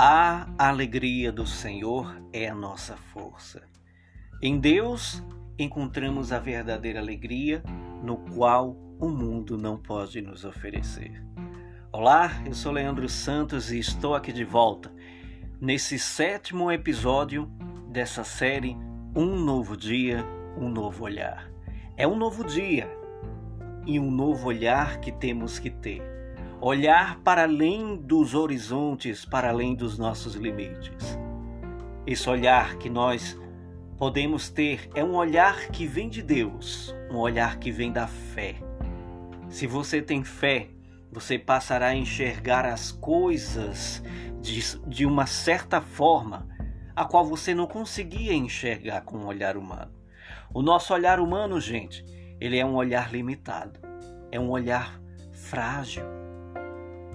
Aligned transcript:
A 0.00 0.46
alegria 0.56 1.32
do 1.32 1.44
Senhor 1.44 2.22
é 2.32 2.48
a 2.48 2.54
nossa 2.54 2.96
força. 2.96 3.62
Em 4.40 4.60
Deus 4.60 5.20
encontramos 5.58 6.30
a 6.30 6.38
verdadeira 6.38 7.00
alegria, 7.00 7.64
no 8.00 8.18
qual 8.18 8.76
o 9.00 9.08
mundo 9.08 9.58
não 9.58 9.76
pode 9.76 10.20
nos 10.20 10.44
oferecer. 10.44 11.20
Olá, 11.90 12.30
eu 12.46 12.54
sou 12.54 12.70
Leandro 12.70 13.08
Santos 13.08 13.72
e 13.72 13.80
estou 13.80 14.14
aqui 14.14 14.32
de 14.32 14.44
volta 14.44 14.88
nesse 15.60 15.98
sétimo 15.98 16.70
episódio 16.70 17.50
dessa 17.90 18.22
série 18.22 18.76
Um 19.16 19.34
Novo 19.34 19.76
Dia, 19.76 20.24
Um 20.56 20.68
Novo 20.68 21.06
Olhar. 21.06 21.50
É 21.96 22.06
um 22.06 22.14
novo 22.14 22.44
dia 22.44 22.88
e 23.84 23.98
um 23.98 24.12
novo 24.12 24.46
olhar 24.46 25.00
que 25.00 25.10
temos 25.10 25.58
que 25.58 25.70
ter 25.70 26.17
olhar 26.60 27.20
para 27.20 27.44
além 27.44 27.96
dos 27.96 28.34
horizontes, 28.34 29.24
para 29.24 29.50
além 29.50 29.74
dos 29.74 29.96
nossos 29.96 30.34
limites. 30.34 31.18
Esse 32.06 32.28
olhar 32.28 32.76
que 32.78 32.90
nós 32.90 33.38
podemos 33.96 34.48
ter 34.48 34.88
é 34.94 35.04
um 35.04 35.14
olhar 35.14 35.68
que 35.68 35.86
vem 35.86 36.08
de 36.08 36.20
Deus, 36.20 36.94
um 37.10 37.16
olhar 37.16 37.58
que 37.58 37.70
vem 37.70 37.92
da 37.92 38.06
fé. 38.06 38.56
Se 39.48 39.66
você 39.66 40.02
tem 40.02 40.24
fé, 40.24 40.68
você 41.12 41.38
passará 41.38 41.88
a 41.88 41.94
enxergar 41.94 42.66
as 42.66 42.90
coisas 42.90 44.02
de, 44.40 44.78
de 44.86 45.06
uma 45.06 45.26
certa 45.26 45.80
forma, 45.80 46.48
a 46.94 47.04
qual 47.04 47.24
você 47.24 47.54
não 47.54 47.66
conseguia 47.66 48.34
enxergar 48.34 49.02
com 49.02 49.18
o 49.18 49.26
olhar 49.26 49.56
humano. 49.56 49.92
O 50.52 50.60
nosso 50.60 50.92
olhar 50.92 51.20
humano, 51.20 51.60
gente, 51.60 52.04
ele 52.40 52.58
é 52.58 52.66
um 52.66 52.74
olhar 52.74 53.12
limitado, 53.12 53.78
é 54.32 54.40
um 54.40 54.50
olhar 54.50 55.00
frágil 55.32 56.27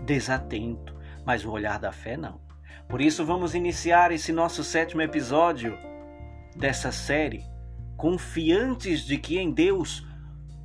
desatento, 0.05 0.95
mas 1.25 1.45
o 1.45 1.51
olhar 1.51 1.79
da 1.79 1.91
fé 1.91 2.17
não. 2.17 2.41
Por 2.87 3.01
isso, 3.01 3.25
vamos 3.25 3.55
iniciar 3.55 4.11
esse 4.11 4.31
nosso 4.31 4.63
sétimo 4.63 5.01
episódio 5.01 5.77
dessa 6.55 6.91
série, 6.91 7.43
confiantes 7.97 9.05
de 9.05 9.17
que 9.17 9.37
em 9.37 9.51
Deus 9.51 10.05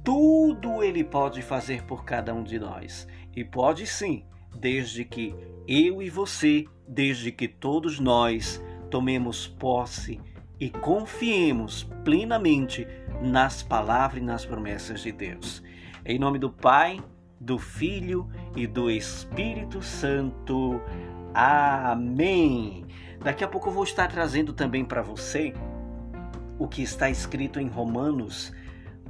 tudo 0.05 0.83
Ele 0.83 1.05
pode 1.05 1.43
fazer 1.43 1.85
por 1.85 2.05
cada 2.05 2.35
um 2.35 2.43
de 2.43 2.59
nós. 2.59 3.07
E 3.35 3.45
pode 3.45 3.87
sim, 3.87 4.25
desde 4.59 5.05
que 5.05 5.35
eu 5.67 6.03
e 6.03 6.11
você, 6.11 6.67
desde 6.87 7.31
que 7.31 7.47
todos 7.47 8.01
nós 8.01 8.63
tomemos 8.91 9.47
posse 9.47 10.21
e 10.59 10.71
confiemos 10.71 11.85
plenamente 12.05 12.87
nas 13.23 13.63
palavras 13.63 14.23
e 14.23 14.27
nas 14.27 14.45
promessas 14.45 15.03
de 15.03 15.13
Deus. 15.13 15.63
Em 16.05 16.19
nome 16.19 16.39
do 16.39 16.51
Pai, 16.51 17.01
do 17.41 17.59
Filho 17.59 18.29
e 18.57 18.67
do 18.67 18.91
Espírito 18.91 19.83
Santo. 19.83 20.81
Amém. 21.35 22.87
Daqui 23.23 23.45
a 23.45 23.49
pouco 23.49 23.69
eu 23.69 23.73
vou 23.73 23.85
estar 23.85 24.09
trazendo 24.09 24.53
também 24.53 24.85
para 24.85 25.03
você 25.03 25.53
o 26.59 26.67
que 26.67 26.83
está 26.83 27.09
escrito 27.09 27.61
em 27.61 27.69
Romanos, 27.69 28.53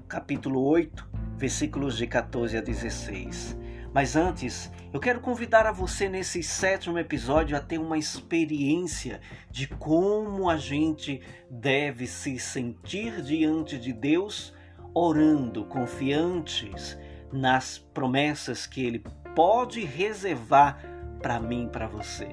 capítulo 0.06 0.62
8, 0.62 1.08
versículos 1.36 1.96
de 1.96 2.06
14 2.06 2.56
a 2.56 2.60
16. 2.60 3.56
Mas 3.92 4.16
antes, 4.16 4.70
eu 4.92 5.00
quero 5.00 5.20
convidar 5.20 5.66
a 5.66 5.72
você 5.72 6.08
nesse 6.08 6.42
sétimo 6.42 6.98
episódio 6.98 7.56
a 7.56 7.60
ter 7.60 7.78
uma 7.78 7.96
experiência 7.96 9.20
de 9.50 9.66
como 9.66 10.50
a 10.50 10.58
gente 10.58 11.22
deve 11.50 12.06
se 12.06 12.38
sentir 12.38 13.22
diante 13.22 13.78
de 13.78 13.92
Deus, 13.92 14.54
orando, 14.92 15.64
confiantes 15.64 16.98
nas 17.32 17.78
promessas 17.78 18.66
que 18.66 18.84
Ele 18.84 19.04
pode 19.34 19.84
reservar 19.84 20.78
para 21.20 21.38
mim 21.40 21.66
e 21.66 21.68
para 21.68 21.86
você. 21.86 22.28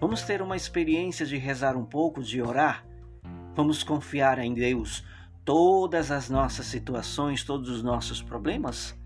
Vamos 0.00 0.22
ter 0.22 0.42
uma 0.42 0.56
experiência 0.56 1.24
de 1.24 1.36
rezar 1.36 1.76
um 1.76 1.84
pouco, 1.84 2.22
de 2.22 2.42
orar? 2.42 2.84
Vamos 3.54 3.82
confiar 3.82 4.38
em 4.38 4.52
Deus 4.52 5.04
todas 5.44 6.10
as 6.10 6.28
nossas 6.28 6.66
situações, 6.66 7.44
todos 7.44 7.70
os 7.70 7.82
nossos 7.82 8.20
problemas? 8.20 8.98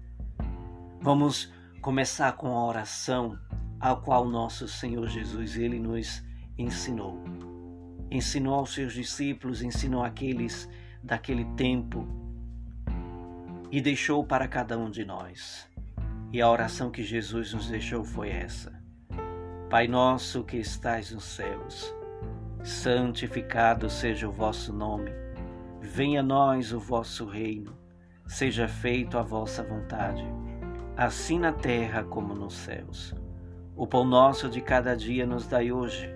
Vamos 1.00 1.52
começar 1.80 2.32
com 2.32 2.48
a 2.48 2.66
oração 2.66 3.38
a 3.80 3.94
qual 3.94 4.28
nosso 4.28 4.66
Senhor 4.66 5.06
Jesus 5.06 5.56
ele 5.56 5.78
nos 5.78 6.24
ensinou. 6.56 7.22
Ensinou 8.10 8.54
aos 8.54 8.74
seus 8.74 8.94
discípulos, 8.94 9.62
ensinou 9.62 10.02
aqueles 10.02 10.68
daquele 11.02 11.44
tempo 11.56 12.06
e 13.70 13.80
deixou 13.80 14.24
para 14.24 14.48
cada 14.48 14.78
um 14.78 14.90
de 14.90 15.04
nós. 15.04 15.68
E 16.32 16.40
a 16.40 16.50
oração 16.50 16.90
que 16.90 17.02
Jesus 17.02 17.52
nos 17.52 17.68
deixou 17.68 18.04
foi 18.04 18.30
essa: 18.30 18.72
Pai 19.70 19.86
nosso 19.86 20.44
que 20.44 20.56
estais 20.56 21.12
nos 21.12 21.24
céus, 21.24 21.94
santificado 22.62 23.88
seja 23.88 24.28
o 24.28 24.32
vosso 24.32 24.72
nome. 24.72 25.10
Venha 25.80 26.20
a 26.20 26.22
nós 26.22 26.72
o 26.72 26.80
vosso 26.80 27.24
reino. 27.24 27.76
Seja 28.26 28.68
feito 28.68 29.16
a 29.16 29.22
vossa 29.22 29.62
vontade, 29.62 30.22
assim 30.94 31.38
na 31.38 31.50
terra 31.50 32.04
como 32.04 32.34
nos 32.34 32.52
céus. 32.52 33.14
O 33.74 33.86
pão 33.86 34.04
nosso 34.04 34.50
de 34.50 34.60
cada 34.60 34.94
dia 34.94 35.26
nos 35.26 35.46
dai 35.46 35.72
hoje. 35.72 36.10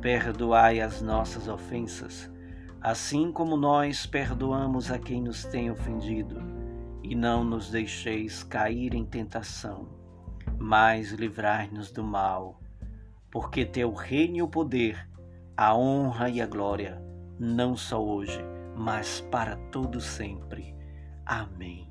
Perdoai 0.00 0.80
as 0.80 1.02
nossas 1.02 1.48
ofensas, 1.48 2.32
assim 2.80 3.30
como 3.30 3.58
nós 3.58 4.06
perdoamos 4.06 4.90
a 4.90 4.98
quem 4.98 5.20
nos 5.20 5.44
tem 5.44 5.70
ofendido 5.70 6.59
e 7.02 7.14
não 7.14 7.44
nos 7.44 7.70
deixeis 7.70 8.42
cair 8.42 8.94
em 8.94 9.04
tentação, 9.04 9.88
mas 10.58 11.12
livrai-nos 11.12 11.90
do 11.90 12.02
mal, 12.02 12.60
porque 13.30 13.64
teu 13.64 13.92
reino 13.92 14.36
e 14.36 14.42
o 14.42 14.48
poder, 14.48 15.08
a 15.56 15.76
honra 15.76 16.28
e 16.28 16.40
a 16.40 16.46
glória, 16.46 17.02
não 17.38 17.76
só 17.76 18.02
hoje, 18.02 18.40
mas 18.76 19.20
para 19.30 19.56
todo 19.70 20.00
sempre. 20.00 20.74
Amém. 21.24 21.88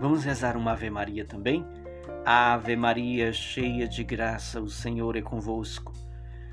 Vamos 0.00 0.24
rezar 0.24 0.56
uma 0.56 0.72
Ave 0.72 0.90
Maria 0.90 1.24
também? 1.24 1.64
Ave 2.24 2.76
Maria, 2.76 3.32
cheia 3.32 3.86
de 3.86 4.02
graça, 4.02 4.60
o 4.60 4.68
Senhor 4.68 5.16
é 5.16 5.22
convosco. 5.22 5.92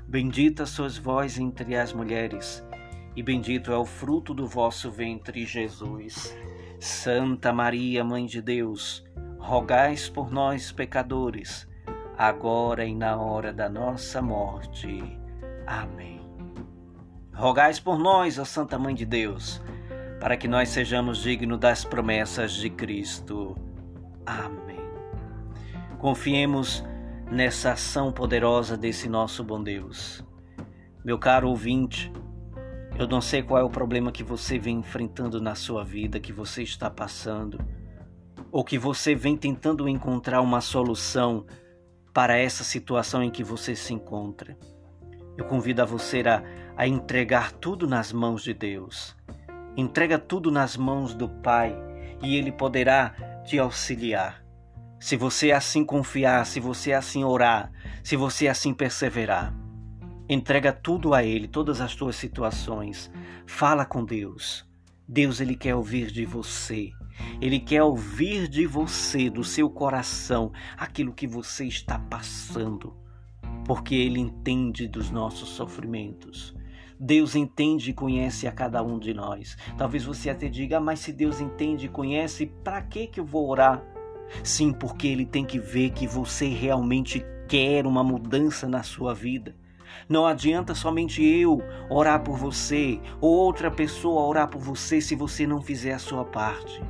Bendita 0.06 0.66
sois 0.66 0.98
vós 0.98 1.38
entre 1.38 1.76
as 1.76 1.92
mulheres, 1.92 2.62
e 3.16 3.22
bendito 3.22 3.72
é 3.72 3.76
o 3.76 3.84
fruto 3.84 4.34
do 4.34 4.46
vosso 4.46 4.90
ventre, 4.90 5.44
Jesus. 5.44 6.36
Santa 6.82 7.52
Maria, 7.52 8.02
Mãe 8.02 8.26
de 8.26 8.42
Deus, 8.42 9.04
rogais 9.38 10.08
por 10.08 10.32
nós, 10.32 10.72
pecadores, 10.72 11.64
agora 12.18 12.84
e 12.84 12.92
na 12.92 13.16
hora 13.16 13.52
da 13.52 13.68
nossa 13.68 14.20
morte. 14.20 15.00
Amém. 15.64 16.20
Rogais 17.32 17.78
por 17.78 18.00
nós, 18.00 18.36
ó 18.36 18.44
Santa 18.44 18.80
Mãe 18.80 18.96
de 18.96 19.06
Deus, 19.06 19.62
para 20.18 20.36
que 20.36 20.48
nós 20.48 20.70
sejamos 20.70 21.18
dignos 21.22 21.60
das 21.60 21.84
promessas 21.84 22.54
de 22.54 22.68
Cristo. 22.68 23.56
Amém. 24.26 24.82
Confiemos 26.00 26.84
nessa 27.30 27.74
ação 27.74 28.10
poderosa 28.10 28.76
desse 28.76 29.08
nosso 29.08 29.44
bom 29.44 29.62
Deus. 29.62 30.26
Meu 31.04 31.16
caro 31.16 31.48
ouvinte, 31.48 32.12
eu 33.02 33.08
não 33.08 33.20
sei 33.20 33.42
qual 33.42 33.60
é 33.60 33.64
o 33.64 33.70
problema 33.70 34.12
que 34.12 34.22
você 34.22 34.58
vem 34.58 34.78
enfrentando 34.78 35.40
na 35.40 35.54
sua 35.56 35.84
vida, 35.84 36.20
que 36.20 36.32
você 36.32 36.62
está 36.62 36.88
passando, 36.88 37.58
ou 38.50 38.64
que 38.64 38.78
você 38.78 39.14
vem 39.14 39.36
tentando 39.36 39.88
encontrar 39.88 40.40
uma 40.40 40.60
solução 40.60 41.44
para 42.14 42.36
essa 42.36 42.62
situação 42.62 43.22
em 43.22 43.30
que 43.30 43.42
você 43.42 43.74
se 43.74 43.92
encontra. 43.92 44.56
Eu 45.36 45.44
convido 45.46 45.82
a 45.82 45.84
você 45.84 46.20
a, 46.20 46.44
a 46.76 46.86
entregar 46.86 47.50
tudo 47.52 47.88
nas 47.88 48.12
mãos 48.12 48.44
de 48.44 48.54
Deus. 48.54 49.16
Entrega 49.76 50.18
tudo 50.18 50.50
nas 50.50 50.76
mãos 50.76 51.14
do 51.14 51.28
Pai 51.28 51.74
e 52.22 52.36
Ele 52.36 52.52
poderá 52.52 53.42
te 53.44 53.58
auxiliar. 53.58 54.44
Se 55.00 55.16
você 55.16 55.50
assim 55.50 55.84
confiar, 55.84 56.46
se 56.46 56.60
você 56.60 56.92
assim 56.92 57.24
orar, 57.24 57.72
se 58.04 58.14
você 58.14 58.46
assim 58.46 58.72
perseverar. 58.72 59.61
Entrega 60.32 60.72
tudo 60.72 61.12
a 61.12 61.22
Ele, 61.22 61.46
todas 61.46 61.82
as 61.82 61.94
tuas 61.94 62.16
situações. 62.16 63.12
Fala 63.44 63.84
com 63.84 64.02
Deus. 64.02 64.66
Deus 65.06 65.42
ele 65.42 65.54
quer 65.54 65.74
ouvir 65.74 66.10
de 66.10 66.24
você. 66.24 66.90
Ele 67.38 67.60
quer 67.60 67.82
ouvir 67.82 68.48
de 68.48 68.66
você, 68.66 69.28
do 69.28 69.44
seu 69.44 69.68
coração, 69.68 70.50
aquilo 70.74 71.12
que 71.12 71.26
você 71.26 71.66
está 71.66 71.98
passando, 71.98 72.96
porque 73.66 73.94
ele 73.94 74.20
entende 74.20 74.88
dos 74.88 75.10
nossos 75.10 75.50
sofrimentos. 75.50 76.56
Deus 76.98 77.34
entende 77.36 77.90
e 77.90 77.94
conhece 77.94 78.48
a 78.48 78.52
cada 78.52 78.82
um 78.82 78.98
de 78.98 79.12
nós. 79.12 79.54
Talvez 79.76 80.02
você 80.02 80.30
até 80.30 80.48
diga, 80.48 80.78
ah, 80.78 80.80
mas 80.80 81.00
se 81.00 81.12
Deus 81.12 81.42
entende 81.42 81.84
e 81.84 81.90
conhece, 81.90 82.46
para 82.64 82.80
que 82.80 83.06
que 83.06 83.20
eu 83.20 83.26
vou 83.26 83.50
orar? 83.50 83.84
Sim, 84.42 84.72
porque 84.72 85.08
ele 85.08 85.26
tem 85.26 85.44
que 85.44 85.58
ver 85.58 85.90
que 85.90 86.06
você 86.06 86.48
realmente 86.48 87.22
quer 87.46 87.86
uma 87.86 88.02
mudança 88.02 88.66
na 88.66 88.82
sua 88.82 89.12
vida. 89.12 89.60
Não 90.08 90.26
adianta 90.26 90.74
somente 90.74 91.22
eu 91.24 91.62
orar 91.88 92.22
por 92.22 92.36
você 92.36 93.00
ou 93.20 93.30
outra 93.30 93.70
pessoa 93.70 94.26
orar 94.26 94.48
por 94.48 94.60
você 94.60 95.00
se 95.00 95.14
você 95.14 95.46
não 95.46 95.60
fizer 95.60 95.92
a 95.92 95.98
sua 95.98 96.24
parte. 96.24 96.82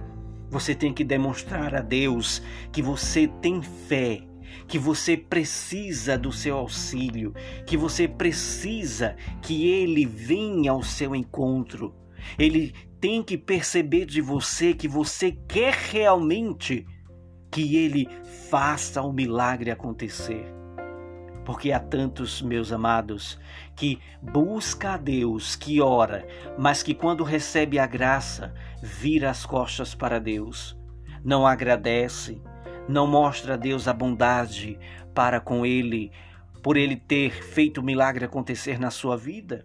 Você 0.50 0.74
tem 0.74 0.92
que 0.92 1.02
demonstrar 1.02 1.74
a 1.74 1.80
Deus 1.80 2.42
que 2.70 2.82
você 2.82 3.26
tem 3.26 3.62
fé, 3.62 4.20
que 4.68 4.78
você 4.78 5.16
precisa 5.16 6.18
do 6.18 6.30
seu 6.30 6.56
auxílio, 6.56 7.32
que 7.66 7.76
você 7.76 8.06
precisa 8.06 9.16
que 9.40 9.66
ele 9.66 10.04
venha 10.04 10.72
ao 10.72 10.82
seu 10.82 11.14
encontro. 11.14 11.94
Ele 12.38 12.74
tem 13.00 13.22
que 13.22 13.36
perceber 13.36 14.04
de 14.04 14.20
você 14.20 14.74
que 14.74 14.86
você 14.86 15.32
quer 15.48 15.74
realmente 15.74 16.86
que 17.50 17.76
ele 17.76 18.08
faça 18.48 19.02
o 19.02 19.12
milagre 19.12 19.70
acontecer. 19.70 20.61
Porque 21.44 21.72
há 21.72 21.80
tantos, 21.80 22.40
meus 22.40 22.72
amados, 22.72 23.38
que 23.74 23.98
busca 24.20 24.94
a 24.94 24.96
Deus, 24.96 25.56
que 25.56 25.80
ora, 25.80 26.26
mas 26.58 26.82
que 26.82 26.94
quando 26.94 27.24
recebe 27.24 27.78
a 27.78 27.86
graça, 27.86 28.54
vira 28.82 29.30
as 29.30 29.44
costas 29.44 29.94
para 29.94 30.20
Deus, 30.20 30.78
não 31.24 31.46
agradece, 31.46 32.40
não 32.88 33.06
mostra 33.06 33.54
a 33.54 33.56
Deus 33.56 33.88
a 33.88 33.92
bondade 33.92 34.78
para 35.14 35.40
com 35.40 35.66
ele, 35.66 36.12
por 36.62 36.76
ele 36.76 36.96
ter 36.96 37.42
feito 37.42 37.80
o 37.80 37.84
milagre 37.84 38.24
acontecer 38.24 38.78
na 38.78 38.90
sua 38.90 39.16
vida. 39.16 39.64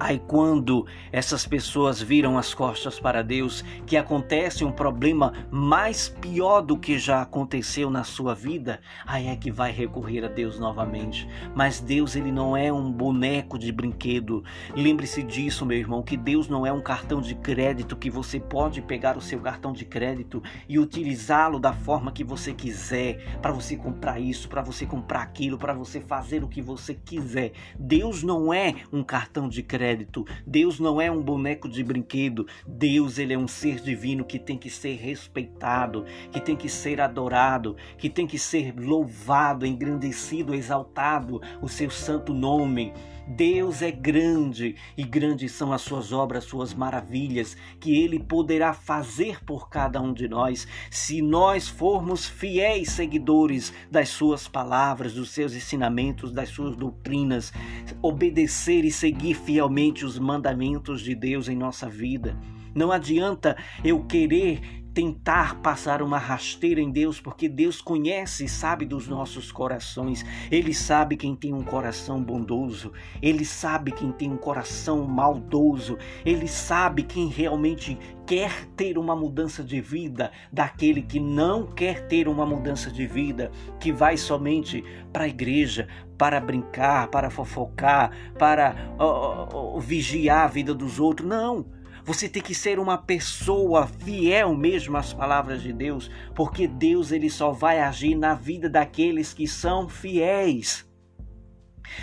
Aí 0.00 0.20
quando 0.20 0.86
essas 1.10 1.44
pessoas 1.44 2.00
viram 2.00 2.38
as 2.38 2.54
costas 2.54 3.00
para 3.00 3.20
Deus, 3.20 3.64
que 3.84 3.96
acontece 3.96 4.64
um 4.64 4.70
problema 4.70 5.32
mais 5.50 6.08
pior 6.08 6.60
do 6.60 6.78
que 6.78 6.96
já 6.98 7.20
aconteceu 7.20 7.90
na 7.90 8.04
sua 8.04 8.32
vida, 8.32 8.80
aí 9.04 9.26
é 9.26 9.34
que 9.34 9.50
vai 9.50 9.72
recorrer 9.72 10.24
a 10.24 10.28
Deus 10.28 10.56
novamente. 10.56 11.28
Mas 11.52 11.80
Deus 11.80 12.14
ele 12.14 12.30
não 12.30 12.56
é 12.56 12.72
um 12.72 12.92
boneco 12.92 13.58
de 13.58 13.72
brinquedo. 13.72 14.44
Lembre-se 14.72 15.20
disso, 15.20 15.66
meu 15.66 15.76
irmão, 15.76 16.00
que 16.00 16.16
Deus 16.16 16.48
não 16.48 16.64
é 16.64 16.72
um 16.72 16.80
cartão 16.80 17.20
de 17.20 17.34
crédito 17.34 17.96
que 17.96 18.08
você 18.08 18.38
pode 18.38 18.80
pegar 18.80 19.16
o 19.16 19.20
seu 19.20 19.40
cartão 19.40 19.72
de 19.72 19.84
crédito 19.84 20.40
e 20.68 20.78
utilizá-lo 20.78 21.58
da 21.58 21.72
forma 21.72 22.12
que 22.12 22.22
você 22.22 22.52
quiser, 22.52 23.38
para 23.42 23.50
você 23.50 23.76
comprar 23.76 24.20
isso, 24.20 24.48
para 24.48 24.62
você 24.62 24.86
comprar 24.86 25.22
aquilo, 25.22 25.58
para 25.58 25.74
você 25.74 26.00
fazer 26.00 26.44
o 26.44 26.48
que 26.48 26.62
você 26.62 26.94
quiser. 26.94 27.50
Deus 27.76 28.22
não 28.22 28.54
é 28.54 28.76
um 28.92 29.02
cartão 29.02 29.48
de 29.48 29.60
crédito 29.60 29.87
crédito. 29.88 30.26
Deus 30.46 30.78
não 30.78 31.00
é 31.00 31.10
um 31.10 31.22
boneco 31.22 31.68
de 31.68 31.82
brinquedo. 31.82 32.46
Deus, 32.66 33.18
ele 33.18 33.32
é 33.32 33.38
um 33.38 33.48
ser 33.48 33.80
divino 33.80 34.24
que 34.24 34.38
tem 34.38 34.58
que 34.58 34.68
ser 34.68 34.96
respeitado, 34.96 36.04
que 36.30 36.40
tem 36.40 36.54
que 36.54 36.68
ser 36.68 37.00
adorado, 37.00 37.76
que 37.96 38.10
tem 38.10 38.26
que 38.26 38.38
ser 38.38 38.74
louvado, 38.78 39.64
engrandecido, 39.64 40.54
exaltado 40.54 41.40
o 41.62 41.68
seu 41.68 41.90
santo 41.90 42.34
nome. 42.34 42.92
Deus 43.28 43.82
é 43.82 43.90
grande 43.90 44.74
e 44.96 45.04
grandes 45.04 45.52
são 45.52 45.70
as 45.70 45.82
suas 45.82 46.12
obras, 46.12 46.44
suas 46.44 46.72
maravilhas, 46.72 47.58
que 47.78 47.94
Ele 48.00 48.18
poderá 48.18 48.72
fazer 48.72 49.44
por 49.44 49.68
cada 49.68 50.00
um 50.00 50.14
de 50.14 50.26
nós, 50.26 50.66
se 50.90 51.20
nós 51.20 51.68
formos 51.68 52.26
fiéis 52.26 52.88
seguidores 52.88 53.70
das 53.90 54.08
Suas 54.08 54.48
palavras, 54.48 55.12
dos 55.12 55.30
seus 55.30 55.54
ensinamentos, 55.54 56.32
das 56.32 56.48
Suas 56.48 56.74
doutrinas, 56.74 57.52
obedecer 58.00 58.82
e 58.86 58.90
seguir 58.90 59.34
fielmente 59.34 60.06
os 60.06 60.18
mandamentos 60.18 61.02
de 61.02 61.14
Deus 61.14 61.48
em 61.48 61.56
nossa 61.56 61.86
vida. 61.86 62.34
Não 62.74 62.90
adianta 62.90 63.58
eu 63.84 64.04
querer 64.04 64.60
tentar 64.98 65.60
passar 65.60 66.02
uma 66.02 66.18
rasteira 66.18 66.80
em 66.80 66.90
Deus, 66.90 67.20
porque 67.20 67.48
Deus 67.48 67.80
conhece 67.80 68.46
e 68.46 68.48
sabe 68.48 68.84
dos 68.84 69.06
nossos 69.06 69.52
corações. 69.52 70.26
Ele 70.50 70.74
sabe 70.74 71.16
quem 71.16 71.36
tem 71.36 71.54
um 71.54 71.62
coração 71.62 72.20
bondoso, 72.20 72.92
ele 73.22 73.44
sabe 73.44 73.92
quem 73.92 74.10
tem 74.10 74.28
um 74.28 74.36
coração 74.36 75.06
maldoso, 75.06 75.96
ele 76.26 76.48
sabe 76.48 77.04
quem 77.04 77.28
realmente 77.28 77.96
quer 78.26 78.66
ter 78.76 78.98
uma 78.98 79.14
mudança 79.14 79.62
de 79.62 79.80
vida, 79.80 80.32
daquele 80.52 81.00
que 81.00 81.20
não 81.20 81.64
quer 81.64 82.08
ter 82.08 82.26
uma 82.26 82.44
mudança 82.44 82.90
de 82.90 83.06
vida, 83.06 83.52
que 83.78 83.92
vai 83.92 84.16
somente 84.16 84.82
para 85.12 85.26
a 85.26 85.28
igreja, 85.28 85.86
para 86.18 86.40
brincar, 86.40 87.06
para 87.06 87.30
fofocar, 87.30 88.10
para 88.36 88.74
uh, 88.98 89.76
uh, 89.76 89.80
vigiar 89.80 90.46
a 90.46 90.48
vida 90.48 90.74
dos 90.74 90.98
outros. 90.98 91.28
Não. 91.28 91.77
Você 92.08 92.26
tem 92.26 92.42
que 92.42 92.54
ser 92.54 92.78
uma 92.78 92.96
pessoa 92.96 93.86
fiel 93.86 94.54
mesmo 94.54 94.96
às 94.96 95.12
palavras 95.12 95.60
de 95.60 95.74
Deus, 95.74 96.10
porque 96.34 96.66
Deus 96.66 97.12
ele 97.12 97.28
só 97.28 97.52
vai 97.52 97.80
agir 97.80 98.14
na 98.14 98.32
vida 98.32 98.66
daqueles 98.66 99.34
que 99.34 99.46
são 99.46 99.90
fiéis 99.90 100.87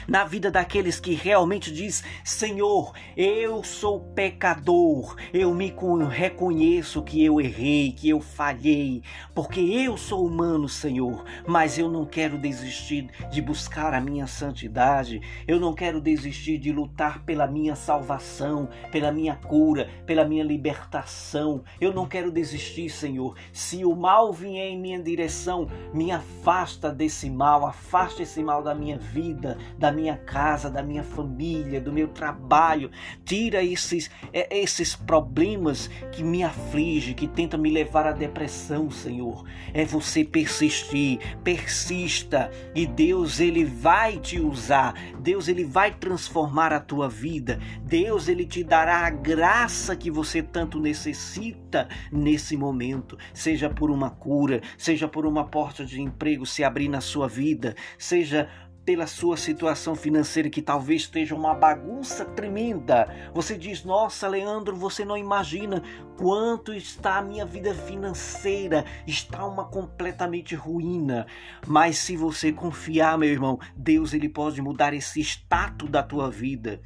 na 0.08 0.24
vida 0.24 0.50
daqueles 0.50 1.00
que 1.00 1.14
realmente 1.14 1.72
diz: 1.72 2.04
Senhor, 2.24 2.94
eu 3.16 3.64
sou 3.64 4.00
pecador, 4.00 5.16
eu 5.34 5.54
me 5.54 5.74
reconheço 6.10 7.04
que 7.04 7.24
eu 7.24 7.40
errei, 7.40 7.92
que 7.92 8.10
eu 8.10 8.20
falhei, 8.20 9.02
porque 9.34 9.60
eu 9.60 9.98
sou 9.98 10.26
humano, 10.26 10.68
Senhor, 10.68 11.24
mas 11.48 11.78
eu 11.78 11.90
não 11.90 12.06
quero 12.06 12.38
desistir 12.38 13.10
de 13.30 13.42
buscar 13.42 13.94
a 13.94 14.02
minha 14.02 14.28
santidade, 14.28 15.22
eu 15.48 15.60
não 15.60 15.74
quero 15.74 16.00
desistir 16.02 16.58
de 16.58 16.72
lutar 16.72 17.24
pela 17.24 17.48
minha 17.48 17.76
salvação, 17.76 18.70
pela 18.92 19.12
minha 19.12 19.36
cura, 19.36 19.90
pela 20.06 20.26
minha 20.26 20.44
libertação. 20.44 21.64
Eu 21.80 21.94
não 21.94 22.06
quero 22.06 22.32
desistir, 22.32 22.90
Senhor. 22.90 23.36
Se 23.52 23.86
o 23.86 23.96
mal 23.96 24.32
vier 24.32 24.70
em 24.70 24.80
minha 24.80 25.02
direção, 25.02 25.68
me 25.94 26.12
afasta 26.12 26.92
desse 26.92 27.30
mal, 27.30 27.66
afasta 27.66 28.24
esse 28.24 28.44
mal 28.44 28.64
da 28.64 28.74
minha 28.74 28.98
vida, 28.98 29.58
da 29.78 29.92
minha 29.92 30.18
casa, 30.18 30.70
da 30.70 30.82
minha 30.82 31.04
família, 31.04 31.82
do 31.82 31.92
meu 31.92 32.08
trabalho. 32.08 32.90
Tira 33.24 33.64
esses, 33.64 34.10
é, 34.32 34.58
esses 34.58 34.96
problemas 34.96 35.90
que 36.12 36.24
me 36.24 36.44
afligem, 36.44 37.14
que 37.14 37.28
tentam 37.28 37.60
me 37.60 37.70
levar 37.70 38.08
à 38.08 38.12
depressão, 38.12 38.90
Senhor. 38.90 39.46
É 39.74 39.86
você 39.86 40.24
persistir, 40.24 41.20
persista 41.44 42.52
e 42.74 42.86
Deus 42.86 43.40
ele 43.40 43.66
vai 43.66 44.18
te 44.18 44.40
usar. 44.40 44.94
Deus 45.20 45.48
ele 45.48 45.64
vai 45.64 45.94
transformar 45.94 46.72
a 46.72 46.80
tua 46.80 47.10
vida. 47.10 47.60
Deus 47.82 48.28
ele 48.28 48.46
te 48.46 48.64
dará 48.64 49.06
a 49.06 49.10
graça 49.10 49.96
que 49.96 50.12
você 50.12 50.42
tanto 50.42 50.80
necessita 50.80 51.88
nesse 52.12 52.56
momento, 52.56 53.18
seja 53.34 53.70
por 53.70 53.92
uma 53.92 54.10
cura, 54.10 54.62
seja 54.78 55.08
por 55.08 55.26
uma 55.26 55.46
porta 55.46 55.86
de 55.86 56.02
emprego 56.02 56.46
se 56.46 56.64
abrir 56.64 56.88
na 56.88 57.02
sua 57.02 57.28
vida, 57.28 57.76
seja 57.98 58.50
pela 58.86 59.08
sua 59.08 59.36
situação 59.36 59.96
financeira 59.96 60.50
que 60.50 60.62
talvez 60.62 61.02
esteja 61.02 61.34
uma 61.34 61.56
bagunça 61.56 62.24
tremenda. 62.24 63.32
Você 63.34 63.58
diz: 63.58 63.84
"Nossa, 63.84 64.28
Leandro, 64.28 64.76
você 64.76 65.04
não 65.04 65.18
imagina 65.18 65.82
quanto 66.16 66.72
está 66.72 67.18
a 67.18 67.22
minha 67.24 67.46
vida 67.46 67.74
financeira, 67.74 68.86
está 69.08 69.46
uma 69.46 69.66
completamente 69.66 70.54
ruína". 70.54 71.26
Mas 71.66 71.98
se 71.98 72.16
você 72.16 72.52
confiar, 72.52 73.18
meu 73.18 73.30
irmão, 73.30 73.60
Deus 73.76 74.14
ele 74.14 74.30
pode 74.30 74.62
mudar 74.62 74.94
esse 74.94 75.20
status 75.20 75.90
da 75.90 76.04
tua 76.04 76.30
vida. 76.30 76.80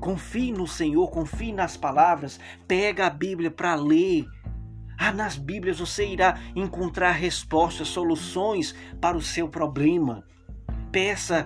Confie 0.00 0.52
no 0.52 0.66
Senhor, 0.66 1.08
confie 1.08 1.52
nas 1.52 1.76
palavras, 1.76 2.40
pega 2.66 3.06
a 3.06 3.10
Bíblia 3.10 3.50
para 3.50 3.76
ler. 3.76 4.26
Ah, 4.98 5.12
nas 5.12 5.36
Bíblias 5.36 5.78
você 5.78 6.06
irá 6.06 6.38
encontrar 6.54 7.12
respostas, 7.12 7.88
soluções 7.88 8.74
para 9.00 9.16
o 9.16 9.22
seu 9.22 9.48
problema 9.48 10.24
peça 10.94 11.44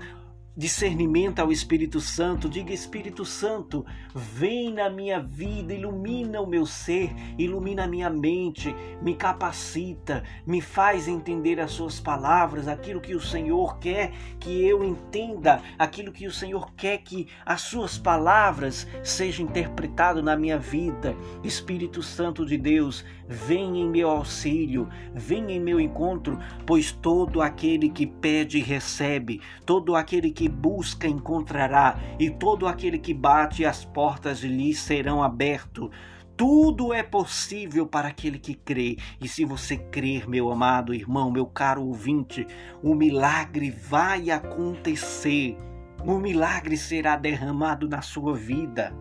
discernimento 0.59 1.38
ao 1.38 1.53
Espírito 1.53 2.00
Santo, 2.00 2.49
diga 2.49 2.73
Espírito 2.73 3.25
Santo, 3.25 3.87
vem 4.12 4.73
na 4.73 4.91
minha 4.91 5.21
vida, 5.21 5.73
ilumina 5.73 6.41
o 6.41 6.49
meu 6.49 6.67
ser, 6.67 7.15
ilumina 7.38 7.85
a 7.85 7.87
minha 7.87 8.11
mente, 8.11 8.75
me 9.00 9.15
capacita, 9.15 10.25
me 10.45 10.61
faz 10.61 11.07
entender 11.07 11.61
as 11.61 11.71
suas 11.71 12.00
palavras, 12.00 12.67
aquilo 12.67 13.00
que 13.00 13.15
o 13.15 13.21
Senhor 13.21 13.79
quer 13.79 14.11
que 14.41 14.67
eu 14.67 14.83
entenda, 14.83 15.62
aquilo 15.79 16.11
que 16.11 16.27
o 16.27 16.33
Senhor 16.33 16.73
quer 16.73 16.99
que 16.99 17.29
as 17.47 17.61
suas 17.61 17.97
palavras 17.97 18.85
sejam 19.05 19.47
interpretado 19.47 20.21
na 20.25 20.37
minha 20.37 20.59
vida. 20.59 21.15
Espírito 21.45 22.03
Santo 22.03 22.45
de 22.45 22.59
Deus, 22.59 23.05
vem 23.29 23.81
em 23.81 23.88
meu 23.88 24.11
auxílio, 24.11 24.88
vem 25.15 25.53
em 25.53 25.61
meu 25.61 25.79
encontro, 25.79 26.37
pois 26.67 26.91
todo 26.91 27.41
aquele 27.41 27.88
que 27.91 28.09
pede 28.09 28.59
recebe, 28.59 29.41
todo 29.65 29.95
aquele 29.95 30.33
que 30.33 30.48
busca 30.49 31.07
encontrará, 31.07 31.99
e 32.19 32.31
todo 32.31 32.67
aquele 32.67 32.99
que 32.99 33.14
bate 33.14 33.64
as 33.64 33.85
portas 33.85 34.40
lhe 34.40 34.75
serão 34.75 35.23
abertas. 35.23 35.90
Tudo 36.37 36.93
é 36.93 37.02
possível 37.02 37.85
para 37.85 38.09
aquele 38.09 38.38
que 38.38 38.55
crê. 38.55 38.97
E 39.21 39.26
se 39.26 39.45
você 39.45 39.76
crer, 39.76 40.28
meu 40.28 40.52
amado 40.52 40.95
irmão, 40.95 41.33
meu 41.33 41.47
caro 41.47 41.85
ouvinte, 41.85 42.47
o 42.81 42.95
milagre 42.95 43.71
vai 43.71 44.31
acontecer. 44.31 45.59
O 46.07 46.17
milagre 46.17 46.76
será 46.76 47.17
derramado 47.17 47.88
na 47.88 48.02
sua 48.02 48.37
vida. 48.37 48.95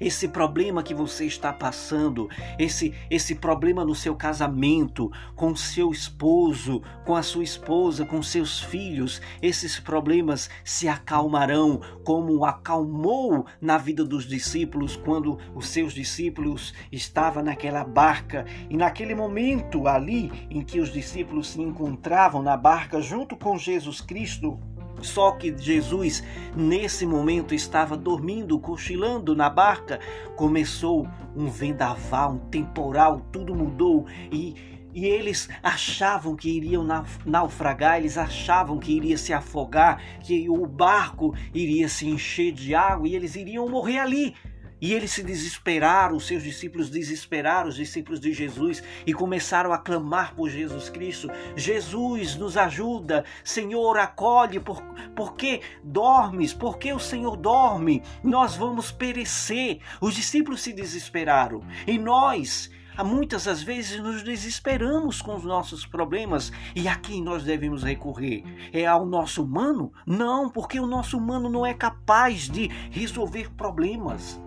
Esse 0.00 0.28
problema 0.28 0.82
que 0.82 0.94
você 0.94 1.24
está 1.26 1.52
passando, 1.52 2.28
esse 2.58 2.94
esse 3.10 3.34
problema 3.34 3.84
no 3.84 3.94
seu 3.94 4.14
casamento, 4.14 5.10
com 5.34 5.54
seu 5.54 5.90
esposo, 5.90 6.82
com 7.04 7.14
a 7.14 7.22
sua 7.22 7.44
esposa, 7.44 8.04
com 8.04 8.22
seus 8.22 8.60
filhos, 8.60 9.20
esses 9.40 9.78
problemas 9.78 10.50
se 10.64 10.88
acalmarão 10.88 11.80
como 12.04 12.44
acalmou 12.44 13.46
na 13.60 13.78
vida 13.78 14.04
dos 14.04 14.26
discípulos 14.26 14.96
quando 14.96 15.38
os 15.54 15.68
seus 15.68 15.92
discípulos 15.92 16.74
estavam 16.90 17.42
naquela 17.42 17.84
barca. 17.84 18.44
E 18.68 18.76
naquele 18.76 19.14
momento 19.14 19.86
ali 19.86 20.30
em 20.50 20.62
que 20.62 20.80
os 20.80 20.92
discípulos 20.92 21.48
se 21.48 21.60
encontravam 21.60 22.42
na 22.42 22.56
barca 22.56 23.00
junto 23.00 23.36
com 23.36 23.58
Jesus 23.58 24.00
Cristo, 24.00 24.58
só 25.02 25.32
que 25.32 25.56
Jesus, 25.56 26.22
nesse 26.56 27.06
momento, 27.06 27.54
estava 27.54 27.96
dormindo, 27.96 28.58
cochilando 28.58 29.34
na 29.34 29.50
barca. 29.50 30.00
Começou 30.36 31.06
um 31.36 31.46
vendaval, 31.46 32.32
um 32.32 32.38
temporal, 32.38 33.20
tudo 33.32 33.54
mudou 33.54 34.06
e, 34.32 34.54
e 34.92 35.04
eles 35.06 35.48
achavam 35.62 36.36
que 36.36 36.48
iriam 36.48 36.86
naufragar, 37.24 37.98
eles 37.98 38.16
achavam 38.16 38.78
que 38.78 38.96
iria 38.96 39.18
se 39.18 39.32
afogar, 39.32 40.00
que 40.20 40.48
o 40.48 40.66
barco 40.66 41.34
iria 41.52 41.88
se 41.88 42.08
encher 42.08 42.52
de 42.52 42.74
água 42.74 43.08
e 43.08 43.14
eles 43.14 43.36
iriam 43.36 43.68
morrer 43.68 43.98
ali. 43.98 44.34
E 44.80 44.92
eles 44.92 45.12
se 45.12 45.22
desesperaram, 45.22 46.16
os 46.16 46.26
seus 46.26 46.42
discípulos 46.42 46.90
desesperaram, 46.90 47.68
os 47.68 47.76
discípulos 47.76 48.20
de 48.20 48.32
Jesus, 48.32 48.82
e 49.06 49.12
começaram 49.12 49.72
a 49.72 49.78
clamar 49.78 50.34
por 50.34 50.48
Jesus 50.48 50.88
Cristo: 50.88 51.28
Jesus, 51.56 52.36
nos 52.36 52.56
ajuda, 52.56 53.24
Senhor, 53.42 53.98
acolhe, 53.98 54.60
por, 54.60 54.82
por 55.14 55.34
que 55.34 55.60
dormes? 55.82 56.52
Por 56.52 56.78
que 56.78 56.92
o 56.92 56.98
Senhor 56.98 57.36
dorme? 57.36 58.02
Nós 58.22 58.56
vamos 58.56 58.90
perecer. 58.90 59.80
Os 60.00 60.14
discípulos 60.14 60.60
se 60.60 60.72
desesperaram, 60.72 61.62
e 61.86 61.98
nós, 61.98 62.70
Muitas 63.02 63.44
das 63.46 63.60
vezes 63.60 64.00
nos 64.00 64.22
desesperamos 64.22 65.20
com 65.20 65.34
os 65.34 65.42
nossos 65.42 65.84
problemas 65.84 66.52
e 66.76 66.86
a 66.86 66.94
quem 66.94 67.20
nós 67.24 67.42
devemos 67.42 67.82
recorrer? 67.82 68.44
É 68.72 68.86
ao 68.86 69.04
nosso 69.04 69.42
humano? 69.42 69.92
Não, 70.06 70.48
porque 70.48 70.78
o 70.78 70.86
nosso 70.86 71.18
humano 71.18 71.48
não 71.48 71.66
é 71.66 71.74
capaz 71.74 72.48
de 72.48 72.68
resolver 72.92 73.50
problemas. 73.54 74.40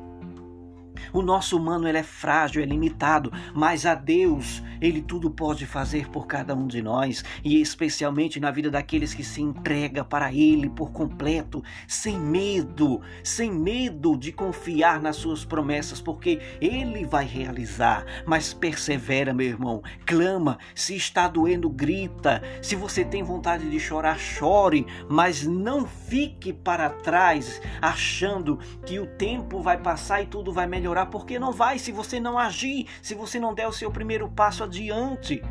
O 1.14 1.22
nosso 1.22 1.58
humano 1.58 1.88
ele 1.88 1.98
é 1.98 2.04
frágil, 2.04 2.62
é 2.62 2.66
limitado, 2.66 3.32
mas 3.54 3.86
a 3.86 3.96
Deus 3.96 4.62
ele 4.80 5.02
tudo 5.02 5.30
pode 5.30 5.66
fazer 5.66 6.08
por 6.10 6.28
cada 6.28 6.54
um 6.54 6.68
de 6.68 6.82
nós 6.82 7.24
e 7.44 7.60
especialmente 7.60 8.40
na 8.40 8.52
vida 8.52 8.70
daqueles 8.70 9.14
que 9.14 9.24
se 9.24 9.42
entrega 9.42 10.04
para 10.04 10.32
Ele 10.32 10.70
por 10.70 10.92
completo, 10.92 11.64
sem 11.88 12.20
medo, 12.20 13.02
sem 13.24 13.52
medo 13.52 14.18
de 14.18 14.32
confiar 14.32 15.02
nas 15.02 15.16
suas 15.16 15.44
promessas, 15.44 16.00
porque 16.00 16.40
Ele 16.62 17.06
vai 17.06 17.26
realizar. 17.26 18.06
Mas 18.26 18.54
persevera, 18.54 19.34
meu 19.34 19.48
irmão, 19.48 19.82
clama. 20.06 20.58
Se 20.76 20.96
está 20.96 21.28
doendo, 21.28 21.70
grita. 21.70 22.42
Se 22.62 22.76
você 22.76 23.04
tem 23.04 23.24
vontade 23.24 23.70
de 23.70 23.80
chorar, 23.80 24.20
chore, 24.20 24.86
mas 25.10 25.44
não 25.44 25.86
fique 25.88 26.54
para 26.54 26.90
trás 26.90 27.62
achando 27.82 28.60
que 28.86 29.00
o 29.00 29.08
tempo 29.08 29.62
vai 29.62 29.78
passar 29.78 30.22
e 30.22 30.28
tudo 30.28 30.52
vai 30.52 30.68
melhorar, 30.88 31.08
porque 31.08 31.38
não 31.38 31.52
vai 31.52 31.78
se 31.78 31.92
você 31.92 32.20
não 32.20 32.38
agir, 32.38 32.88
se 33.02 33.14
você 33.14 33.40
não 33.40 33.54
der 33.54 33.68
o 33.68 33.74
seu 33.74 33.92
primeiro 33.92 34.30
passo 34.30 34.64
adiante. 34.64 35.44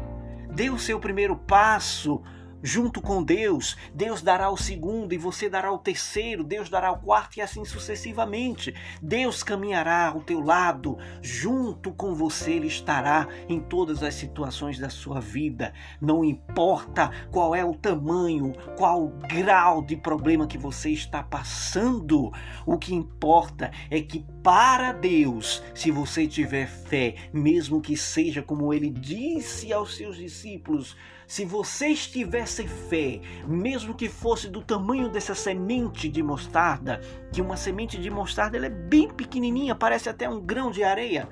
Dê 0.50 0.70
o 0.70 0.78
seu 0.78 0.98
primeiro 0.98 1.36
passo 1.36 2.22
junto 2.66 3.00
com 3.00 3.22
Deus. 3.22 3.76
Deus 3.94 4.20
dará 4.20 4.50
o 4.50 4.56
segundo 4.56 5.12
e 5.12 5.16
você 5.16 5.48
dará 5.48 5.70
o 5.70 5.78
terceiro, 5.78 6.42
Deus 6.42 6.68
dará 6.68 6.90
o 6.90 6.98
quarto 6.98 7.36
e 7.36 7.40
assim 7.40 7.64
sucessivamente. 7.64 8.74
Deus 9.00 9.44
caminhará 9.44 10.08
ao 10.08 10.20
teu 10.20 10.40
lado, 10.40 10.98
junto 11.22 11.92
com 11.92 12.12
você 12.12 12.54
ele 12.54 12.66
estará 12.66 13.28
em 13.48 13.60
todas 13.60 14.02
as 14.02 14.14
situações 14.14 14.80
da 14.80 14.90
sua 14.90 15.20
vida. 15.20 15.72
Não 16.00 16.24
importa 16.24 17.12
qual 17.30 17.54
é 17.54 17.64
o 17.64 17.72
tamanho, 17.72 18.52
qual 18.76 19.04
o 19.04 19.08
grau 19.28 19.80
de 19.80 19.96
problema 19.96 20.48
que 20.48 20.58
você 20.58 20.90
está 20.90 21.22
passando, 21.22 22.32
o 22.66 22.76
que 22.76 22.92
importa 22.92 23.70
é 23.88 24.00
que 24.00 24.26
para 24.42 24.90
Deus, 24.90 25.62
se 25.72 25.92
você 25.92 26.26
tiver 26.26 26.66
fé, 26.66 27.14
mesmo 27.32 27.80
que 27.80 27.96
seja 27.96 28.42
como 28.42 28.74
ele 28.74 28.90
disse 28.90 29.72
aos 29.72 29.96
seus 29.96 30.16
discípulos, 30.16 30.96
se 31.26 31.44
vocês 31.44 32.06
tivessem 32.06 32.68
fé, 32.68 33.20
mesmo 33.46 33.94
que 33.94 34.08
fosse 34.08 34.48
do 34.48 34.62
tamanho 34.62 35.08
dessa 35.08 35.34
semente 35.34 36.08
de 36.08 36.22
mostarda, 36.22 37.00
que 37.32 37.42
uma 37.42 37.56
semente 37.56 37.98
de 37.98 38.08
mostarda 38.10 38.56
ela 38.56 38.66
é 38.66 38.70
bem 38.70 39.08
pequenininha, 39.08 39.74
parece 39.74 40.08
até 40.08 40.28
um 40.28 40.40
grão 40.40 40.70
de 40.70 40.84
areia, 40.84 41.28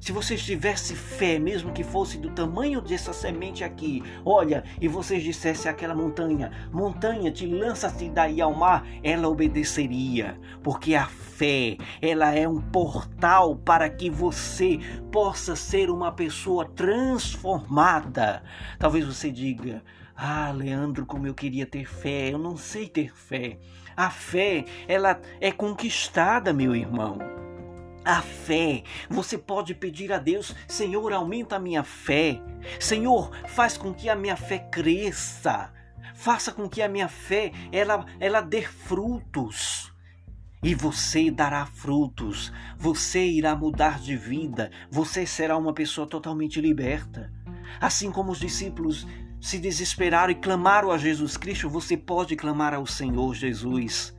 se 0.00 0.12
vocês 0.12 0.44
tivessem 0.44 0.96
fé, 0.96 1.38
mesmo 1.38 1.72
que 1.72 1.82
fosse 1.82 2.18
do 2.18 2.30
tamanho 2.30 2.80
dessa 2.80 3.12
semente 3.12 3.64
aqui, 3.64 4.02
olha, 4.24 4.62
e 4.80 4.86
vocês 4.88 5.22
dissessem 5.22 5.70
àquela 5.70 5.94
montanha: 5.94 6.50
montanha, 6.72 7.30
te 7.30 7.46
lança-te 7.46 8.08
daí 8.08 8.40
ao 8.40 8.54
mar, 8.54 8.86
ela 9.02 9.28
obedeceria, 9.28 10.38
porque 10.62 10.94
a 10.94 11.06
fé, 11.06 11.76
ela 12.00 12.34
é 12.34 12.46
um 12.48 12.60
portal 12.60 13.56
para 13.56 13.88
que 13.88 14.10
você 14.10 14.78
possa 15.10 15.56
ser 15.56 15.90
uma 15.90 16.12
pessoa 16.12 16.64
transformada. 16.64 18.42
Talvez 18.78 19.04
você 19.04 19.30
diga: 19.30 19.82
ah, 20.14 20.52
Leandro, 20.52 21.06
como 21.06 21.26
eu 21.26 21.34
queria 21.34 21.66
ter 21.66 21.86
fé, 21.86 22.32
eu 22.32 22.38
não 22.38 22.56
sei 22.56 22.88
ter 22.88 23.14
fé. 23.14 23.58
A 23.96 24.10
fé, 24.10 24.64
ela 24.86 25.18
é 25.40 25.50
conquistada, 25.50 26.52
meu 26.52 26.76
irmão 26.76 27.45
a 28.06 28.22
fé. 28.22 28.84
Você 29.10 29.36
pode 29.36 29.74
pedir 29.74 30.12
a 30.12 30.18
Deus: 30.18 30.54
Senhor, 30.68 31.12
aumenta 31.12 31.56
a 31.56 31.60
minha 31.60 31.82
fé. 31.82 32.40
Senhor, 32.78 33.32
faz 33.48 33.76
com 33.76 33.92
que 33.92 34.08
a 34.08 34.14
minha 34.14 34.36
fé 34.36 34.58
cresça. 34.58 35.72
Faça 36.14 36.52
com 36.52 36.68
que 36.68 36.80
a 36.80 36.88
minha 36.88 37.08
fé 37.08 37.52
ela, 37.72 38.06
ela 38.20 38.40
dê 38.40 38.62
frutos. 38.62 39.92
E 40.62 40.74
você 40.74 41.30
dará 41.30 41.66
frutos. 41.66 42.52
Você 42.78 43.26
irá 43.26 43.54
mudar 43.54 44.00
de 44.00 44.16
vida. 44.16 44.70
Você 44.90 45.26
será 45.26 45.56
uma 45.56 45.74
pessoa 45.74 46.06
totalmente 46.06 46.60
liberta. 46.60 47.30
Assim 47.80 48.10
como 48.10 48.32
os 48.32 48.38
discípulos 48.38 49.06
se 49.40 49.58
desesperaram 49.58 50.32
e 50.32 50.36
clamaram 50.36 50.90
a 50.90 50.96
Jesus 50.96 51.36
Cristo, 51.36 51.68
você 51.68 51.96
pode 51.96 52.34
clamar 52.34 52.72
ao 52.72 52.86
Senhor 52.86 53.34
Jesus. 53.34 54.15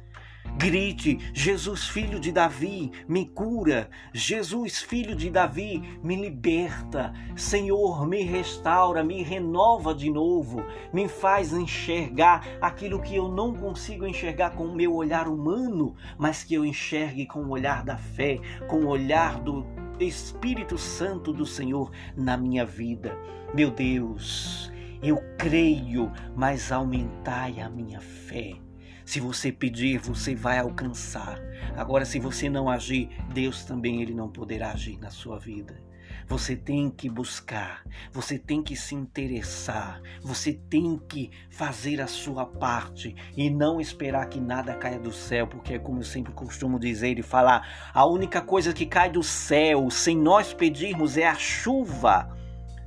Grite: 0.56 1.20
Jesus, 1.34 1.88
filho 1.88 2.20
de 2.20 2.32
Davi, 2.32 2.92
me 3.08 3.26
cura. 3.28 3.90
Jesus, 4.14 4.82
filho 4.82 5.16
de 5.16 5.30
Davi, 5.30 5.82
me 6.02 6.16
liberta. 6.16 7.14
Senhor, 7.36 8.08
me 8.08 8.24
restaura, 8.24 9.04
me 9.04 9.22
renova 9.22 9.94
de 9.94 10.10
novo, 10.10 10.64
me 10.92 11.08
faz 11.08 11.54
enxergar 11.54 12.46
aquilo 12.62 13.02
que 13.02 13.16
eu 13.16 13.28
não 13.28 13.54
consigo 13.54 14.06
enxergar 14.08 14.52
com 14.52 14.66
o 14.66 14.76
meu 14.76 14.96
olhar 14.96 15.28
humano, 15.28 15.96
mas 16.18 16.44
que 16.44 16.56
eu 16.56 16.66
enxergue 16.66 17.26
com 17.26 17.44
o 17.44 17.50
olhar 17.50 17.84
da 17.84 17.98
fé, 17.98 18.40
com 18.68 18.78
o 18.78 18.88
olhar 18.88 19.40
do 19.40 19.66
Espírito 20.00 20.78
Santo 20.78 21.34
do 21.34 21.46
Senhor 21.46 21.92
na 22.16 22.38
minha 22.38 22.66
vida. 22.66 23.18
Meu 23.54 23.72
Deus, 23.72 24.72
eu 25.02 25.18
creio, 25.38 26.12
mas 26.36 26.72
aumentai 26.72 27.60
a 27.60 27.70
minha 27.70 28.00
fé. 28.00 28.67
Se 29.08 29.22
você 29.22 29.54
pedir, 29.54 30.00
você 30.00 30.36
vai 30.36 30.60
alcançar. 30.60 31.40
Agora, 31.78 32.04
se 32.04 32.20
você 32.20 32.50
não 32.50 32.70
agir, 32.70 33.08
Deus 33.34 33.64
também 33.64 34.02
ele 34.02 34.14
não 34.14 34.30
poderá 34.30 34.72
agir 34.72 35.00
na 35.00 35.10
sua 35.10 35.40
vida. 35.40 35.82
Você 36.28 36.58
tem 36.58 36.90
que 36.90 37.10
buscar, 37.10 37.86
você 38.12 38.38
tem 38.38 38.62
que 38.62 38.76
se 38.76 38.94
interessar, 38.96 40.02
você 40.22 40.52
tem 40.52 41.00
que 41.08 41.32
fazer 41.50 42.02
a 42.02 42.08
sua 42.08 42.46
parte 42.46 43.16
e 43.38 43.50
não 43.50 43.80
esperar 43.80 44.28
que 44.28 44.42
nada 44.42 44.76
caia 44.76 45.00
do 45.00 45.14
céu, 45.14 45.48
porque 45.48 45.76
é 45.76 45.80
como 45.80 46.00
eu 46.00 46.04
sempre 46.04 46.34
costumo 46.34 46.78
dizer 46.78 47.18
e 47.18 47.24
falar: 47.24 47.90
a 47.94 48.06
única 48.06 48.42
coisa 48.42 48.74
que 48.74 48.86
cai 48.86 49.10
do 49.10 49.24
céu 49.24 49.90
sem 49.90 50.18
nós 50.18 50.54
pedirmos 50.54 51.16
é 51.16 51.26
a 51.26 51.36
chuva 51.36 52.37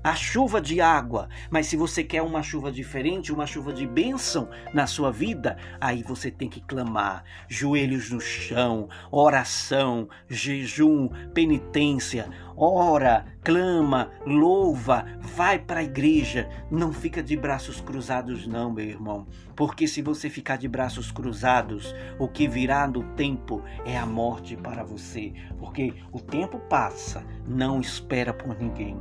a 0.02 0.14
chuva 0.14 0.60
de 0.60 0.80
água. 0.80 1.28
Mas 1.50 1.66
se 1.66 1.76
você 1.76 2.02
quer 2.02 2.22
uma 2.22 2.42
chuva 2.42 2.72
diferente, 2.72 3.32
uma 3.32 3.46
chuva 3.46 3.72
de 3.72 3.86
bênção 3.86 4.48
na 4.72 4.86
sua 4.86 5.12
vida, 5.12 5.56
aí 5.80 6.02
você 6.02 6.30
tem 6.30 6.48
que 6.48 6.60
clamar, 6.60 7.24
joelhos 7.48 8.10
no 8.10 8.20
chão, 8.20 8.88
oração, 9.10 10.08
jejum, 10.28 11.08
penitência. 11.34 12.28
Ora, 12.56 13.24
clama, 13.42 14.10
louva, 14.26 15.06
vai 15.18 15.58
para 15.58 15.80
a 15.80 15.84
igreja. 15.84 16.48
Não 16.70 16.92
fica 16.92 17.22
de 17.22 17.36
braços 17.36 17.80
cruzados, 17.80 18.46
não, 18.46 18.70
meu 18.70 18.84
irmão. 18.84 19.26
Porque 19.56 19.86
se 19.86 20.02
você 20.02 20.28
ficar 20.28 20.56
de 20.56 20.68
braços 20.68 21.10
cruzados, 21.10 21.94
o 22.18 22.28
que 22.28 22.46
virá 22.46 22.86
no 22.86 23.02
tempo 23.14 23.62
é 23.86 23.96
a 23.96 24.04
morte 24.04 24.56
para 24.56 24.84
você. 24.84 25.32
Porque 25.58 25.94
o 26.12 26.20
tempo 26.20 26.58
passa, 26.58 27.24
não 27.46 27.80
espera 27.80 28.34
por 28.34 28.58
ninguém 28.58 28.98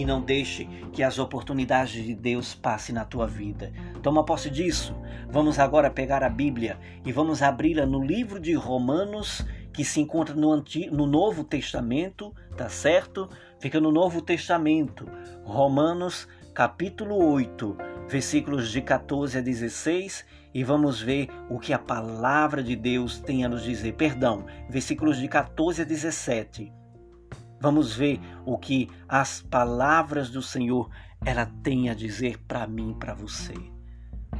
e 0.00 0.04
não 0.04 0.20
deixe 0.20 0.66
que 0.92 1.02
as 1.02 1.18
oportunidades 1.18 2.04
de 2.04 2.14
Deus 2.14 2.54
passem 2.54 2.94
na 2.94 3.04
tua 3.04 3.26
vida. 3.26 3.72
Toma 4.02 4.24
posse 4.24 4.50
disso. 4.50 4.94
Vamos 5.30 5.58
agora 5.58 5.90
pegar 5.90 6.22
a 6.22 6.28
Bíblia 6.28 6.78
e 7.04 7.12
vamos 7.12 7.42
abri-la 7.42 7.86
no 7.86 8.04
livro 8.04 8.38
de 8.38 8.52
Romanos, 8.54 9.44
que 9.72 9.84
se 9.84 10.00
encontra 10.00 10.34
no, 10.34 10.52
Antigo, 10.52 10.94
no 10.94 11.06
Novo 11.06 11.44
Testamento, 11.44 12.34
tá 12.56 12.68
certo? 12.68 13.28
Fica 13.58 13.80
no 13.80 13.90
Novo 13.90 14.20
Testamento, 14.20 15.08
Romanos 15.44 16.28
capítulo 16.54 17.22
8, 17.32 17.76
versículos 18.08 18.70
de 18.70 18.80
14 18.80 19.38
a 19.38 19.40
16, 19.42 20.24
e 20.54 20.64
vamos 20.64 21.02
ver 21.02 21.28
o 21.50 21.58
que 21.58 21.74
a 21.74 21.78
palavra 21.78 22.62
de 22.62 22.74
Deus 22.74 23.18
tem 23.18 23.44
a 23.44 23.48
nos 23.48 23.62
dizer. 23.62 23.92
Perdão, 23.92 24.46
versículos 24.70 25.18
de 25.18 25.28
14 25.28 25.82
a 25.82 25.84
17. 25.84 26.72
Vamos 27.60 27.94
ver 27.94 28.20
o 28.44 28.58
que 28.58 28.88
as 29.08 29.40
palavras 29.42 30.30
do 30.30 30.42
Senhor 30.42 30.90
ela 31.24 31.46
tem 31.62 31.88
a 31.88 31.94
dizer 31.94 32.38
para 32.46 32.66
mim, 32.66 32.94
para 32.98 33.14
você. 33.14 33.54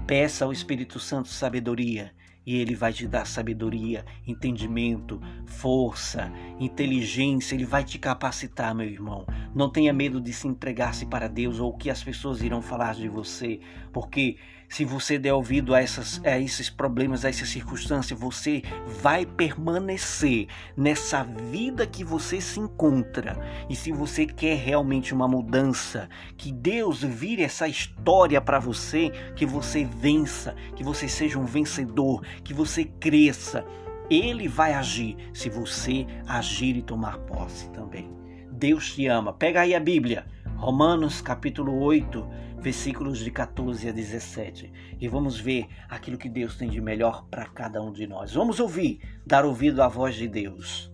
Peça 0.06 0.44
ao 0.44 0.52
Espírito 0.52 1.00
Santo 1.00 1.28
sabedoria 1.28 2.12
e 2.46 2.56
ele 2.56 2.76
vai 2.76 2.92
te 2.92 3.08
dar 3.08 3.26
sabedoria, 3.26 4.04
entendimento, 4.24 5.20
força, 5.46 6.30
inteligência, 6.60 7.56
ele 7.56 7.64
vai 7.64 7.82
te 7.82 7.98
capacitar, 7.98 8.72
meu 8.72 8.86
irmão. 8.86 9.26
Não 9.52 9.68
tenha 9.68 9.92
medo 9.92 10.20
de 10.20 10.32
se 10.32 10.46
entregar-se 10.46 11.06
para 11.06 11.26
Deus 11.26 11.58
ou 11.58 11.70
o 11.70 11.76
que 11.76 11.90
as 11.90 12.04
pessoas 12.04 12.42
irão 12.42 12.62
falar 12.62 12.94
de 12.94 13.08
você, 13.08 13.58
porque 13.92 14.36
se 14.68 14.84
você 14.84 15.18
der 15.18 15.32
ouvido 15.32 15.74
a, 15.74 15.80
essas, 15.80 16.20
a 16.24 16.38
esses 16.38 16.68
problemas, 16.68 17.24
a 17.24 17.28
essas 17.28 17.48
circunstâncias, 17.48 18.18
você 18.18 18.62
vai 19.00 19.24
permanecer 19.24 20.48
nessa 20.76 21.22
vida 21.22 21.86
que 21.86 22.04
você 22.04 22.40
se 22.40 22.58
encontra. 22.58 23.38
E 23.68 23.76
se 23.76 23.92
você 23.92 24.26
quer 24.26 24.56
realmente 24.56 25.14
uma 25.14 25.28
mudança, 25.28 26.08
que 26.36 26.52
Deus 26.52 27.02
vire 27.02 27.42
essa 27.42 27.68
história 27.68 28.40
para 28.40 28.58
você, 28.58 29.10
que 29.34 29.46
você 29.46 29.84
vença, 29.84 30.54
que 30.74 30.82
você 30.82 31.08
seja 31.08 31.38
um 31.38 31.46
vencedor, 31.46 32.22
que 32.42 32.52
você 32.52 32.84
cresça. 32.84 33.64
Ele 34.08 34.46
vai 34.46 34.72
agir 34.72 35.16
se 35.32 35.48
você 35.48 36.06
agir 36.26 36.76
e 36.76 36.82
tomar 36.82 37.18
posse 37.18 37.68
também. 37.70 38.10
Deus 38.52 38.94
te 38.94 39.06
ama. 39.06 39.32
Pega 39.32 39.60
aí 39.60 39.74
a 39.74 39.80
Bíblia, 39.80 40.26
Romanos 40.56 41.20
capítulo 41.20 41.78
8 41.80 42.45
versículos 42.66 43.20
de 43.20 43.30
14 43.30 43.88
a 43.88 43.92
17. 43.92 44.72
E 45.00 45.06
vamos 45.06 45.38
ver 45.38 45.68
aquilo 45.88 46.18
que 46.18 46.28
Deus 46.28 46.56
tem 46.56 46.68
de 46.68 46.80
melhor 46.80 47.24
para 47.30 47.46
cada 47.46 47.80
um 47.80 47.92
de 47.92 48.08
nós. 48.08 48.32
Vamos 48.34 48.58
ouvir, 48.58 48.98
dar 49.24 49.44
ouvido 49.44 49.80
à 49.80 49.86
voz 49.86 50.16
de 50.16 50.26
Deus. 50.26 50.92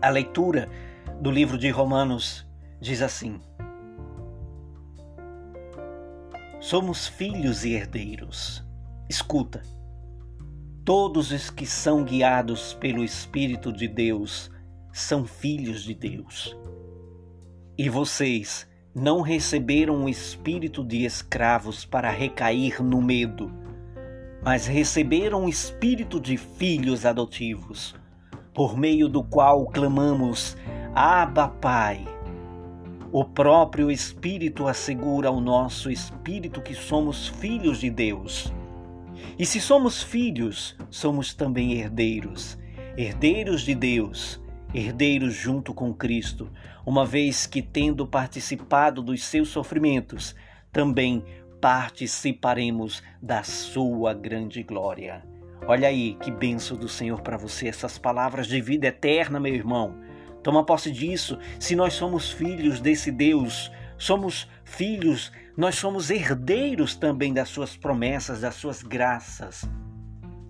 A 0.00 0.08
leitura 0.08 0.70
do 1.20 1.30
livro 1.30 1.58
de 1.58 1.68
Romanos 1.68 2.48
diz 2.80 3.02
assim: 3.02 3.38
Somos 6.60 7.06
filhos 7.06 7.66
e 7.66 7.74
herdeiros. 7.74 8.66
Escuta. 9.10 9.62
Todos 10.86 11.32
os 11.32 11.50
que 11.50 11.66
são 11.66 12.02
guiados 12.02 12.72
pelo 12.72 13.04
Espírito 13.04 13.70
de 13.70 13.86
Deus 13.86 14.50
são 14.90 15.26
filhos 15.26 15.82
de 15.82 15.92
Deus. 15.92 16.56
E 17.80 17.88
vocês 17.88 18.66
não 18.92 19.20
receberam 19.20 20.04
o 20.04 20.08
espírito 20.08 20.82
de 20.82 21.04
escravos 21.04 21.84
para 21.84 22.10
recair 22.10 22.82
no 22.82 23.00
medo, 23.00 23.52
mas 24.42 24.66
receberam 24.66 25.44
o 25.44 25.48
espírito 25.48 26.18
de 26.18 26.36
filhos 26.36 27.06
adotivos, 27.06 27.94
por 28.52 28.76
meio 28.76 29.08
do 29.08 29.22
qual 29.22 29.64
clamamos: 29.66 30.56
Abba, 30.92 31.46
Pai. 31.46 32.04
O 33.12 33.24
próprio 33.24 33.92
Espírito 33.92 34.66
assegura 34.66 35.28
ao 35.28 35.40
nosso 35.40 35.88
espírito 35.88 36.60
que 36.60 36.74
somos 36.74 37.28
filhos 37.28 37.78
de 37.78 37.90
Deus. 37.90 38.52
E 39.38 39.46
se 39.46 39.60
somos 39.60 40.02
filhos, 40.02 40.76
somos 40.90 41.32
também 41.32 41.74
herdeiros, 41.74 42.58
herdeiros 42.96 43.62
de 43.62 43.76
Deus 43.76 44.40
herdeiros 44.72 45.34
junto 45.34 45.72
com 45.72 45.94
Cristo, 45.94 46.50
uma 46.84 47.04
vez 47.04 47.46
que, 47.46 47.62
tendo 47.62 48.06
participado 48.06 49.02
dos 49.02 49.24
seus 49.24 49.48
sofrimentos, 49.48 50.34
também 50.72 51.24
participaremos 51.60 53.02
da 53.20 53.42
sua 53.42 54.14
grande 54.14 54.62
glória. 54.62 55.24
Olha 55.66 55.88
aí 55.88 56.14
que 56.14 56.30
benção 56.30 56.76
do 56.76 56.88
Senhor 56.88 57.20
para 57.20 57.36
você, 57.36 57.68
essas 57.68 57.98
palavras 57.98 58.46
de 58.46 58.60
vida 58.60 58.86
eterna, 58.86 59.40
meu 59.40 59.54
irmão. 59.54 59.98
Toma 60.42 60.64
posse 60.64 60.90
disso. 60.90 61.38
Se 61.58 61.74
nós 61.74 61.94
somos 61.94 62.30
filhos 62.30 62.80
desse 62.80 63.10
Deus, 63.10 63.70
somos 63.98 64.48
filhos, 64.64 65.32
nós 65.56 65.74
somos 65.74 66.10
herdeiros 66.10 66.94
também 66.94 67.34
das 67.34 67.48
suas 67.48 67.76
promessas, 67.76 68.42
das 68.42 68.54
suas 68.54 68.82
graças. 68.82 69.68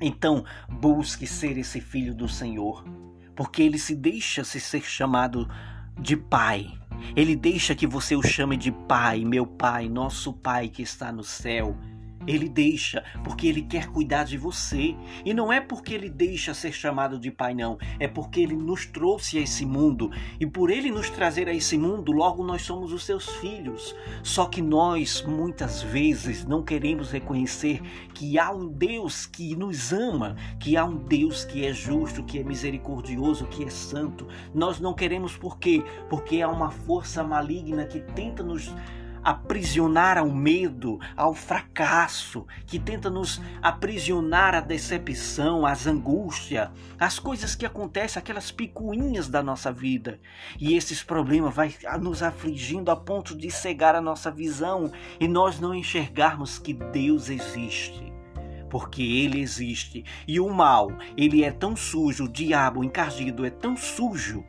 Então, 0.00 0.44
busque 0.68 1.26
ser 1.26 1.56
esse 1.56 1.80
filho 1.80 2.14
do 2.14 2.28
Senhor 2.28 2.84
porque 3.38 3.62
ele 3.62 3.78
se 3.78 3.94
deixa 3.94 4.42
se 4.42 4.58
ser 4.58 4.82
chamado 4.82 5.48
de 5.96 6.16
pai. 6.16 6.76
Ele 7.14 7.36
deixa 7.36 7.72
que 7.72 7.86
você 7.86 8.16
o 8.16 8.20
chame 8.20 8.56
de 8.56 8.72
pai, 8.72 9.24
meu 9.24 9.46
pai, 9.46 9.88
nosso 9.88 10.32
pai 10.32 10.68
que 10.68 10.82
está 10.82 11.12
no 11.12 11.22
céu. 11.22 11.78
Ele 12.28 12.48
deixa 12.48 13.02
porque 13.24 13.46
ele 13.46 13.62
quer 13.62 13.88
cuidar 13.88 14.24
de 14.24 14.36
você. 14.36 14.94
E 15.24 15.32
não 15.32 15.50
é 15.50 15.60
porque 15.60 15.94
ele 15.94 16.10
deixa 16.10 16.52
ser 16.52 16.72
chamado 16.72 17.18
de 17.18 17.30
pai, 17.30 17.54
não. 17.54 17.78
É 17.98 18.06
porque 18.06 18.40
ele 18.40 18.54
nos 18.54 18.84
trouxe 18.84 19.38
a 19.38 19.40
esse 19.40 19.64
mundo. 19.64 20.10
E 20.38 20.46
por 20.46 20.70
ele 20.70 20.90
nos 20.90 21.08
trazer 21.08 21.48
a 21.48 21.54
esse 21.54 21.78
mundo, 21.78 22.12
logo 22.12 22.44
nós 22.44 22.62
somos 22.62 22.92
os 22.92 23.04
seus 23.04 23.26
filhos. 23.36 23.96
Só 24.22 24.44
que 24.44 24.60
nós, 24.60 25.22
muitas 25.22 25.82
vezes, 25.82 26.44
não 26.44 26.62
queremos 26.62 27.10
reconhecer 27.10 27.80
que 28.12 28.38
há 28.38 28.50
um 28.50 28.68
Deus 28.68 29.24
que 29.24 29.56
nos 29.56 29.92
ama, 29.92 30.36
que 30.60 30.76
há 30.76 30.84
um 30.84 30.96
Deus 30.96 31.44
que 31.44 31.64
é 31.64 31.72
justo, 31.72 32.22
que 32.22 32.38
é 32.38 32.44
misericordioso, 32.44 33.46
que 33.46 33.64
é 33.64 33.70
santo. 33.70 34.26
Nós 34.54 34.78
não 34.78 34.92
queremos 34.92 35.34
por 35.36 35.58
quê? 35.58 35.82
Porque 36.10 36.42
há 36.42 36.48
uma 36.48 36.70
força 36.70 37.24
maligna 37.24 37.86
que 37.86 38.00
tenta 38.00 38.42
nos 38.42 38.70
aprisionar 39.22 40.18
ao 40.18 40.30
medo, 40.30 40.98
ao 41.16 41.34
fracasso, 41.34 42.46
que 42.66 42.78
tenta 42.78 43.10
nos 43.10 43.40
aprisionar 43.62 44.54
à 44.54 44.60
decepção, 44.60 45.66
às 45.66 45.86
angústias, 45.86 46.70
às 46.98 47.18
coisas 47.18 47.54
que 47.54 47.66
acontecem, 47.66 48.20
aquelas 48.20 48.50
picuinhas 48.50 49.28
da 49.28 49.42
nossa 49.42 49.72
vida. 49.72 50.20
E 50.58 50.74
esses 50.76 51.02
problemas 51.02 51.54
vai 51.54 51.74
nos 52.00 52.22
afligindo 52.22 52.90
a 52.90 52.96
ponto 52.96 53.36
de 53.36 53.50
cegar 53.50 53.94
a 53.94 54.00
nossa 54.00 54.30
visão 54.30 54.90
e 55.20 55.26
nós 55.26 55.60
não 55.60 55.74
enxergarmos 55.74 56.58
que 56.58 56.72
Deus 56.72 57.28
existe 57.28 58.08
porque 58.68 59.02
ele 59.02 59.40
existe. 59.40 60.04
E 60.26 60.38
o 60.38 60.50
mal, 60.50 60.92
ele 61.16 61.42
é 61.42 61.50
tão 61.50 61.74
sujo, 61.74 62.24
o 62.24 62.28
diabo 62.28 62.84
encardido 62.84 63.46
é 63.46 63.50
tão 63.50 63.74
sujo 63.74 64.44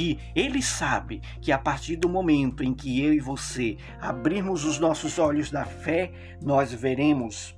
que 0.00 0.18
ele 0.34 0.62
sabe 0.62 1.20
que 1.42 1.52
a 1.52 1.58
partir 1.58 1.96
do 1.96 2.08
momento 2.08 2.64
em 2.64 2.72
que 2.72 3.04
eu 3.04 3.12
e 3.12 3.20
você 3.20 3.76
abrirmos 4.00 4.64
os 4.64 4.78
nossos 4.78 5.18
olhos 5.18 5.50
da 5.50 5.66
fé, 5.66 6.10
nós 6.40 6.72
veremos 6.72 7.54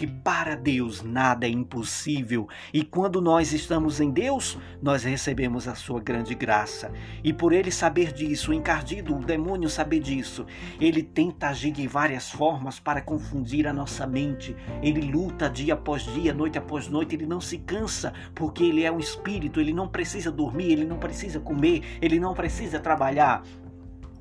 que 0.00 0.06
para 0.06 0.56
Deus 0.56 1.02
nada 1.02 1.46
é 1.46 1.50
impossível 1.50 2.48
e 2.72 2.82
quando 2.82 3.20
nós 3.20 3.52
estamos 3.52 4.00
em 4.00 4.10
Deus, 4.10 4.56
nós 4.80 5.04
recebemos 5.04 5.68
a 5.68 5.74
sua 5.74 6.00
grande 6.00 6.34
graça. 6.34 6.90
E 7.22 7.34
por 7.34 7.52
ele 7.52 7.70
saber 7.70 8.10
disso, 8.10 8.50
o 8.50 8.54
encardido, 8.54 9.14
o 9.14 9.22
demônio 9.22 9.68
saber 9.68 10.00
disso, 10.00 10.46
ele 10.80 11.02
tenta 11.02 11.48
agir 11.48 11.72
de 11.72 11.86
várias 11.86 12.30
formas 12.30 12.80
para 12.80 13.02
confundir 13.02 13.66
a 13.66 13.74
nossa 13.74 14.06
mente. 14.06 14.56
Ele 14.82 15.02
luta 15.02 15.50
dia 15.50 15.74
após 15.74 16.02
dia, 16.14 16.32
noite 16.32 16.56
após 16.56 16.88
noite, 16.88 17.14
ele 17.14 17.26
não 17.26 17.38
se 17.38 17.58
cansa, 17.58 18.14
porque 18.34 18.64
ele 18.64 18.84
é 18.84 18.90
um 18.90 18.98
espírito, 18.98 19.60
ele 19.60 19.74
não 19.74 19.86
precisa 19.86 20.30
dormir, 20.30 20.72
ele 20.72 20.86
não 20.86 20.96
precisa 20.96 21.38
comer, 21.38 21.98
ele 22.00 22.18
não 22.18 22.32
precisa 22.32 22.80
trabalhar 22.80 23.42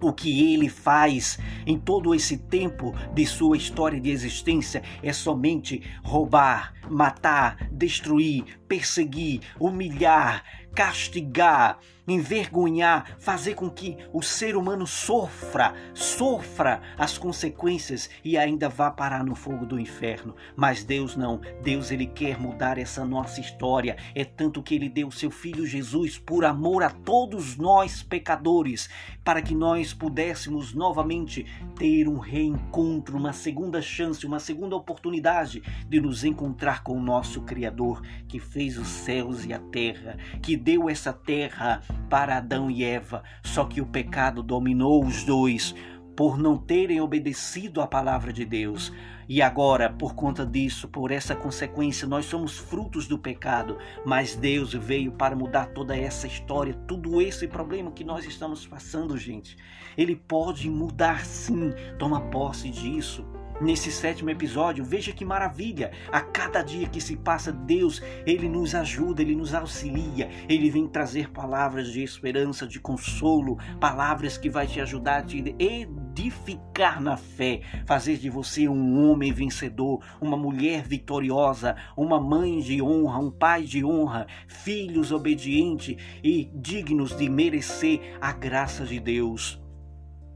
o 0.01 0.13
que 0.13 0.53
ele 0.53 0.69
faz 0.69 1.37
em 1.65 1.77
todo 1.77 2.15
esse 2.15 2.37
tempo 2.37 2.93
de 3.13 3.25
sua 3.25 3.57
história 3.57 3.99
de 3.99 4.09
existência 4.09 4.81
é 5.03 5.11
somente 5.11 5.83
roubar, 6.03 6.73
matar, 6.89 7.67
destruir, 7.71 8.59
perseguir, 8.67 9.41
humilhar, 9.59 10.43
castigar, 10.73 11.79
envergonhar, 12.11 13.17
fazer 13.19 13.55
com 13.55 13.69
que 13.69 13.97
o 14.13 14.21
ser 14.21 14.55
humano 14.55 14.85
sofra, 14.85 15.73
sofra 15.93 16.81
as 16.97 17.17
consequências 17.17 18.09
e 18.23 18.37
ainda 18.37 18.69
vá 18.69 18.91
parar 18.91 19.23
no 19.23 19.35
fogo 19.35 19.65
do 19.65 19.79
inferno. 19.79 20.35
Mas 20.55 20.83
Deus 20.83 21.15
não, 21.15 21.41
Deus 21.63 21.91
ele 21.91 22.05
quer 22.05 22.39
mudar 22.39 22.77
essa 22.77 23.05
nossa 23.05 23.39
história. 23.39 23.97
É 24.15 24.23
tanto 24.23 24.63
que 24.63 24.75
ele 24.75 24.89
deu 24.89 25.07
o 25.07 25.11
seu 25.11 25.31
filho 25.31 25.65
Jesus 25.65 26.17
por 26.17 26.45
amor 26.45 26.83
a 26.83 26.89
todos 26.89 27.57
nós 27.57 28.01
pecadores, 28.01 28.89
para 29.23 29.41
que 29.41 29.53
nós 29.53 29.93
pudéssemos 29.93 30.73
novamente 30.73 31.45
ter 31.77 32.07
um 32.07 32.17
reencontro, 32.17 33.17
uma 33.17 33.33
segunda 33.33 33.81
chance, 33.81 34.25
uma 34.25 34.39
segunda 34.39 34.75
oportunidade 34.75 35.61
de 35.87 35.99
nos 35.99 36.23
encontrar 36.23 36.83
com 36.83 36.97
o 36.97 37.01
nosso 37.01 37.41
criador 37.41 38.01
que 38.27 38.39
fez 38.39 38.77
os 38.77 38.87
céus 38.87 39.45
e 39.45 39.53
a 39.53 39.59
terra, 39.59 40.17
que 40.41 40.55
deu 40.55 40.89
essa 40.89 41.13
terra 41.13 41.81
para 42.09 42.37
Adão 42.37 42.69
e 42.69 42.83
Eva, 42.83 43.23
só 43.43 43.65
que 43.65 43.81
o 43.81 43.85
pecado 43.85 44.43
dominou 44.43 45.05
os 45.05 45.23
dois. 45.23 45.75
por 46.15 46.37
não 46.37 46.57
terem 46.57 46.99
obedecido 46.99 47.79
à 47.79 47.87
palavra 47.87 48.33
de 48.33 48.43
Deus. 48.43 48.91
E 49.29 49.41
agora, 49.41 49.89
por 49.89 50.15
conta 50.15 50.45
disso, 50.45 50.89
por 50.89 51.11
essa 51.11 51.33
consequência, 51.33 52.05
nós 52.05 52.25
somos 52.25 52.57
frutos 52.57 53.07
do 53.07 53.17
pecado. 53.17 53.77
Mas 54.05 54.35
Deus 54.35 54.73
veio 54.73 55.13
para 55.13 55.33
mudar 55.33 55.67
toda 55.67 55.95
essa 55.95 56.27
história, 56.27 56.73
todo 56.73 57.21
esse 57.21 57.47
problema 57.47 57.93
que 57.93 58.03
nós 58.03 58.25
estamos 58.25 58.67
passando, 58.67 59.17
gente. 59.17 59.55
Ele 59.97 60.13
pode 60.13 60.69
mudar 60.69 61.25
sim. 61.25 61.71
Toma 61.97 62.19
posse 62.19 62.69
disso 62.69 63.25
nesse 63.61 63.91
sétimo 63.91 64.29
episódio. 64.29 64.83
Veja 64.83 65.11
que 65.11 65.25
maravilha! 65.25 65.91
A 66.11 66.21
cada 66.21 66.61
dia 66.61 66.87
que 66.87 67.01
se 67.01 67.15
passa, 67.15 67.51
Deus, 67.51 68.01
ele 68.25 68.47
nos 68.47 68.75
ajuda, 68.75 69.21
ele 69.21 69.35
nos 69.35 69.53
auxilia, 69.53 70.29
ele 70.47 70.69
vem 70.69 70.87
trazer 70.87 71.29
palavras 71.29 71.91
de 71.91 72.03
esperança, 72.03 72.67
de 72.67 72.79
consolo, 72.79 73.57
palavras 73.79 74.37
que 74.37 74.49
vai 74.49 74.67
te 74.67 74.79
ajudar 74.79 75.17
a 75.17 75.23
te 75.23 75.55
edificar 75.59 77.01
na 77.01 77.17
fé, 77.17 77.61
fazer 77.85 78.17
de 78.17 78.29
você 78.29 78.67
um 78.67 79.09
homem 79.09 79.31
vencedor, 79.31 80.03
uma 80.21 80.37
mulher 80.37 80.83
vitoriosa, 80.83 81.75
uma 81.95 82.19
mãe 82.19 82.59
de 82.59 82.81
honra, 82.81 83.19
um 83.19 83.31
pai 83.31 83.63
de 83.63 83.83
honra, 83.83 84.27
filhos 84.47 85.11
obedientes 85.11 85.95
e 86.23 86.49
dignos 86.53 87.15
de 87.15 87.29
merecer 87.29 88.17
a 88.21 88.31
graça 88.31 88.85
de 88.85 88.99
Deus. 88.99 89.61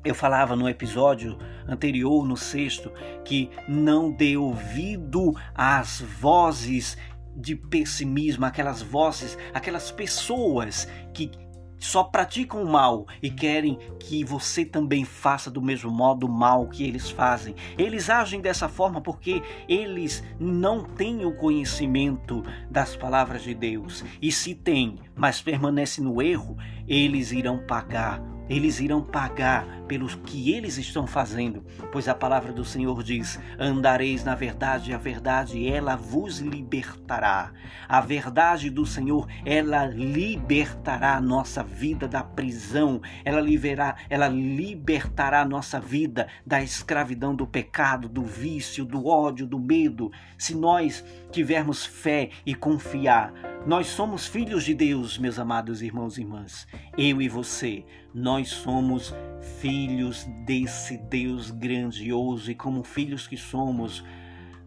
Eu 0.04 0.14
falava 0.14 0.56
no 0.56 0.68
episódio 0.68 1.38
anterior, 1.68 2.28
no 2.28 2.36
sexto, 2.36 2.92
que 3.24 3.50
não 3.68 4.12
dê 4.12 4.36
ouvido 4.36 5.34
às 5.56 6.02
vozes 6.02 6.98
de 7.36 7.56
pessimismo, 7.56 8.46
aquelas 8.46 8.82
vozes, 8.82 9.38
aquelas 9.54 9.92
pessoas 9.92 10.88
que 11.14 11.32
só 11.80 12.04
praticam 12.04 12.64
o 12.64 12.70
mal 12.70 13.06
e 13.22 13.30
querem 13.30 13.78
que 14.00 14.24
você 14.24 14.64
também 14.64 15.04
faça 15.04 15.52
do 15.52 15.62
mesmo 15.62 15.92
modo 15.92 16.28
o 16.28 16.32
mal 16.32 16.68
que 16.68 16.86
eles 16.86 17.10
fazem. 17.10 17.56
Eles 17.78 18.10
agem 18.10 18.40
dessa 18.40 18.70
forma 18.70 19.02
porque 19.02 19.42
eles 19.68 20.24
não 20.40 20.84
têm 20.84 21.26
o 21.26 21.36
conhecimento 21.36 22.42
das 22.72 22.96
palavras 22.96 23.44
de 23.44 23.54
Deus. 23.54 24.04
E 24.22 24.32
se 24.32 24.56
têm, 24.56 24.98
mas 25.14 25.42
permanecem 25.42 26.04
no 26.04 26.22
erro, 26.22 26.58
eles 26.88 27.34
irão 27.34 27.58
pagar 27.68 28.33
eles 28.50 28.80
irão 28.80 29.02
pagar 29.02 29.66
pelo 29.88 30.08
que 30.08 30.52
eles 30.52 30.78
estão 30.78 31.06
fazendo, 31.06 31.64
pois 31.92 32.08
a 32.08 32.16
palavra 32.16 32.52
do 32.52 32.66
Senhor 32.66 33.04
diz: 33.04 33.40
Andareis 33.60 34.24
na 34.24 34.36
verdade, 34.36 34.94
a 34.94 34.98
verdade 34.98 35.68
ela 35.68 35.96
vos 35.96 36.40
libertará. 36.40 37.52
A 37.88 38.02
verdade 38.02 38.70
do 38.70 38.86
Senhor, 38.86 39.28
ela 39.46 39.86
libertará 39.86 41.16
a 41.16 41.22
nossa 41.22 41.64
vida 41.64 42.08
da 42.08 42.24
prisão, 42.24 43.02
ela 43.24 43.42
liberará, 43.42 43.96
ela 44.10 44.28
libertará 44.28 45.42
a 45.42 45.48
nossa 45.48 45.80
vida 45.80 46.28
da 46.46 46.62
escravidão 46.62 47.36
do 47.36 47.46
pecado, 47.46 48.10
do 48.10 48.24
vício, 48.24 48.86
do 48.86 49.08
ódio, 49.08 49.46
do 49.46 49.60
medo. 49.60 50.12
Se 50.38 50.56
nós 50.56 51.04
tivermos 51.32 51.86
fé 51.86 52.30
e 52.46 52.56
confiar, 52.56 53.34
nós 53.66 53.88
somos 53.88 54.28
filhos 54.28 54.66
de 54.66 54.74
Deus, 54.74 55.18
meus 55.18 55.40
amados 55.40 55.82
irmãos 55.82 56.18
e 56.18 56.22
irmãs. 56.22 56.68
Eu 56.98 57.22
e 57.22 57.30
você, 57.30 57.86
nós 58.14 58.50
somos 58.50 59.14
filhos 59.62 60.26
desse 60.46 60.98
Deus 60.98 61.50
grandioso 61.50 62.52
e, 62.52 62.56
como 62.56 62.84
filhos 62.84 63.26
que 63.26 63.38
somos, 63.38 64.04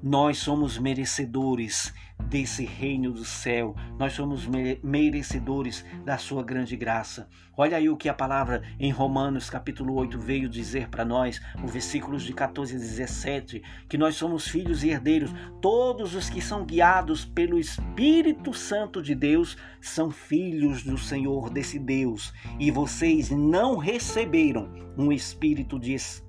nós 0.02 0.38
somos 0.38 0.78
merecedores 0.78 1.92
desse 2.28 2.64
reino 2.64 3.12
do 3.12 3.24
céu. 3.24 3.74
Nós 3.98 4.12
somos 4.12 4.46
merecedores 4.82 5.84
da 6.04 6.18
sua 6.18 6.42
grande 6.42 6.76
graça. 6.76 7.28
Olha 7.56 7.76
aí 7.78 7.88
o 7.88 7.96
que 7.96 8.08
a 8.08 8.14
palavra 8.14 8.62
em 8.78 8.90
Romanos 8.90 9.48
capítulo 9.48 9.94
8 9.94 10.18
veio 10.18 10.48
dizer 10.48 10.88
para 10.88 11.04
nós, 11.04 11.40
os 11.62 11.70
versículos 11.70 12.22
de 12.22 12.34
14 12.34 12.76
a 12.76 12.78
17, 12.78 13.62
que 13.88 13.96
nós 13.96 14.14
somos 14.14 14.46
filhos 14.46 14.84
e 14.84 14.90
herdeiros. 14.90 15.32
Todos 15.60 16.14
os 16.14 16.28
que 16.28 16.42
são 16.42 16.64
guiados 16.64 17.24
pelo 17.24 17.58
Espírito 17.58 18.52
Santo 18.52 19.00
de 19.00 19.14
Deus 19.14 19.56
são 19.80 20.10
filhos 20.10 20.82
do 20.82 20.98
Senhor 20.98 21.48
desse 21.48 21.78
Deus. 21.78 22.32
E 22.58 22.70
vocês 22.70 23.30
não 23.30 23.76
receberam 23.76 24.70
um 24.98 25.12
espírito 25.12 25.78
de 25.78 25.94
escravidão 25.94 26.25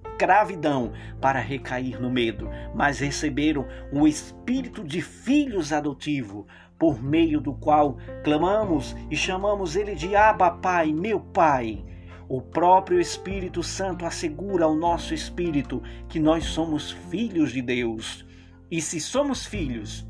para 1.22 1.40
recair 1.40 2.02
no 2.02 2.10
medo, 2.10 2.50
mas 2.74 3.00
receberam 3.00 3.68
o 3.92 4.08
espírito 4.08 4.84
de 4.84 5.02
filhos 5.02 5.72
adotivo, 5.72 6.48
por 6.78 7.02
meio 7.02 7.42
do 7.42 7.54
qual 7.54 7.98
clamamos 8.24 8.96
e 9.10 9.16
chamamos 9.16 9.76
ele 9.76 9.96
de 9.96 10.16
Abba 10.16 10.52
Pai, 10.52 10.92
meu 10.94 11.20
Pai. 11.20 11.84
O 12.30 12.42
próprio 12.42 13.00
Espírito 13.00 13.64
Santo 13.64 14.06
assegura 14.06 14.66
ao 14.66 14.76
nosso 14.76 15.14
espírito 15.14 15.82
que 16.10 16.20
nós 16.20 16.44
somos 16.46 16.92
filhos 16.92 17.52
de 17.52 17.62
Deus. 17.62 18.26
E 18.70 18.82
se 18.82 19.00
somos 19.00 19.46
filhos, 19.46 20.06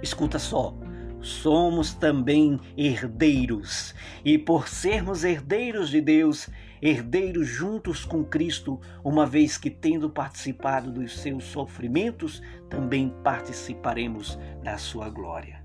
escuta 0.00 0.38
só, 0.38 0.76
somos 1.20 1.94
também 1.94 2.60
herdeiros. 2.76 3.92
E 4.24 4.38
por 4.38 4.68
sermos 4.68 5.24
herdeiros 5.24 5.90
de 5.90 6.00
Deus, 6.00 6.48
herdeiros 6.82 7.46
juntos 7.46 8.04
com 8.04 8.24
Cristo, 8.24 8.80
uma 9.04 9.24
vez 9.24 9.56
que, 9.56 9.70
tendo 9.70 10.10
participado 10.10 10.90
dos 10.90 11.20
seus 11.20 11.44
sofrimentos, 11.44 12.42
também 12.68 13.14
participaremos 13.22 14.36
da 14.64 14.76
sua 14.76 15.08
glória. 15.08 15.64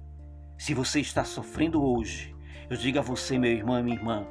Se 0.60 0.76
você 0.76 1.00
está 1.00 1.24
sofrendo 1.24 1.84
hoje, 1.84 2.36
eu 2.70 2.78
digo 2.78 3.00
a 3.00 3.02
você, 3.02 3.40
meu 3.40 3.52
irmão 3.52 3.80
e 3.80 3.84
minha 3.84 3.98
irmã, 3.98 4.28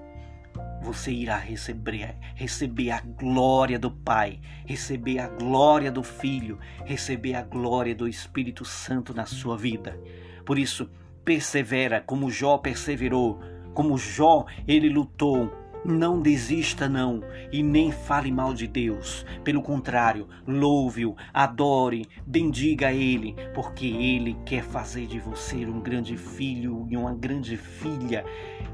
você 0.81 1.11
irá 1.11 1.37
receber, 1.37 2.16
receber 2.37 2.92
a 2.92 3.01
glória 3.01 3.79
do 3.79 3.90
Pai, 3.90 4.40
receber 4.64 5.18
a 5.18 5.29
glória 5.29 5.90
do 5.90 6.05
Filho, 6.05 6.59
receber 6.85 7.35
a 7.35 7.42
glória 7.42 7.94
do 7.94 8.07
Espírito 8.07 8.64
Santo 8.64 9.12
na 9.12 9.27
sua 9.27 9.57
vida. 9.57 9.99
Por 10.44 10.57
isso, 10.57 10.88
persevera 11.25 12.01
como 12.01 12.31
Jó 12.31 12.59
perseverou, 12.59 13.40
como 13.75 13.99
Jó 13.99 14.46
ele 14.68 14.88
lutou 14.88 15.51
não 15.87 16.20
desista, 16.20 16.88
não, 16.88 17.22
e 17.53 17.62
nem 17.62 17.92
fale 17.92 18.33
mal 18.33 18.53
de 18.53 18.66
Deus. 18.66 19.25
Pelo 19.44 19.62
contrário, 19.62 20.29
louve-o, 20.46 21.16
adore, 21.33 22.09
bendiga 22.27 22.92
Ele, 22.92 23.37
porque 23.55 23.87
Ele 23.87 24.37
quer 24.44 24.62
fazer 24.62 25.07
de 25.07 25.20
você 25.20 25.64
um 25.64 25.81
grande 25.81 26.16
filho 26.16 26.87
e 26.90 26.96
uma 26.96 27.14
grande 27.14 27.57
filha, 27.57 28.25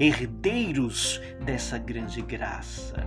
herdeiros 0.01 1.21
dessa 1.45 1.79
grande 1.79 2.23
graça. 2.23 3.07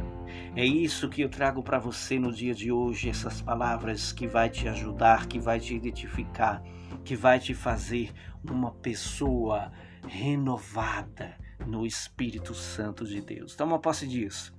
É 0.55 0.65
isso 0.65 1.09
que 1.09 1.21
eu 1.21 1.29
trago 1.29 1.61
para 1.63 1.79
você 1.79 2.19
no 2.19 2.31
dia 2.31 2.53
de 2.53 2.71
hoje, 2.71 3.09
essas 3.09 3.41
palavras 3.41 4.13
que 4.13 4.27
vai 4.27 4.49
te 4.49 4.67
ajudar, 4.67 5.25
que 5.25 5.39
vai 5.39 5.59
te 5.59 5.75
identificar, 5.75 6.61
que 7.03 7.15
vai 7.15 7.39
te 7.39 7.53
fazer 7.53 8.11
uma 8.49 8.71
pessoa 8.71 9.71
renovada 10.07 11.44
no 11.65 11.85
Espírito 11.85 12.53
Santo 12.53 13.05
de 13.05 13.21
Deus. 13.21 13.55
Toma 13.55 13.79
posse 13.79 14.07
disso. 14.07 14.53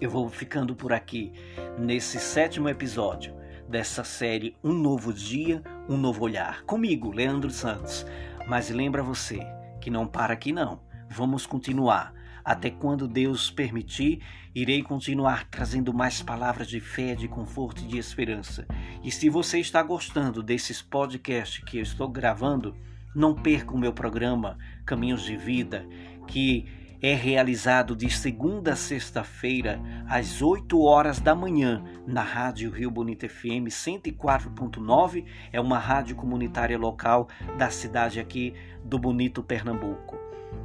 Eu 0.00 0.10
vou 0.10 0.28
ficando 0.28 0.76
por 0.76 0.92
aqui 0.92 1.32
nesse 1.78 2.18
sétimo 2.18 2.68
episódio 2.68 3.34
dessa 3.68 4.04
série 4.04 4.56
Um 4.62 4.72
Novo 4.72 5.12
Dia, 5.12 5.62
Um 5.88 5.96
Novo 5.96 6.24
Olhar. 6.24 6.62
Comigo, 6.64 7.10
Leandro 7.10 7.50
Santos. 7.50 8.06
Mas 8.46 8.70
lembra 8.70 9.02
você 9.02 9.40
que 9.80 9.90
não 9.90 10.06
para 10.06 10.34
aqui 10.34 10.52
não. 10.52 10.80
Vamos 11.10 11.46
continuar. 11.46 12.14
Até 12.44 12.70
quando 12.70 13.08
Deus 13.08 13.50
permitir, 13.50 14.22
irei 14.54 14.82
continuar 14.82 15.48
trazendo 15.50 15.92
mais 15.92 16.22
palavras 16.22 16.68
de 16.68 16.78
fé, 16.78 17.14
de 17.14 17.26
conforto 17.26 17.82
e 17.82 17.88
de 17.88 17.98
esperança. 17.98 18.66
E 19.02 19.10
se 19.10 19.28
você 19.28 19.58
está 19.58 19.82
gostando 19.82 20.42
desses 20.42 20.80
podcasts 20.80 21.64
que 21.64 21.78
eu 21.78 21.82
estou 21.82 22.08
gravando, 22.08 22.76
não 23.16 23.34
perca 23.34 23.72
o 23.72 23.78
meu 23.78 23.94
programa 23.94 24.58
Caminhos 24.84 25.22
de 25.22 25.36
Vida, 25.36 25.86
que 26.26 26.66
é 27.00 27.14
realizado 27.14 27.96
de 27.96 28.10
segunda 28.10 28.74
a 28.74 28.76
sexta-feira, 28.76 29.80
às 30.06 30.42
8 30.42 30.78
horas 30.82 31.18
da 31.18 31.34
manhã, 31.34 31.82
na 32.06 32.22
Rádio 32.22 32.70
Rio 32.70 32.90
Bonito 32.90 33.26
FM 33.26 33.68
104.9. 33.68 35.24
É 35.50 35.58
uma 35.58 35.78
rádio 35.78 36.14
comunitária 36.14 36.78
local 36.78 37.28
da 37.56 37.70
cidade 37.70 38.20
aqui 38.20 38.52
do 38.84 38.98
Bonito 38.98 39.42
Pernambuco. 39.42 40.18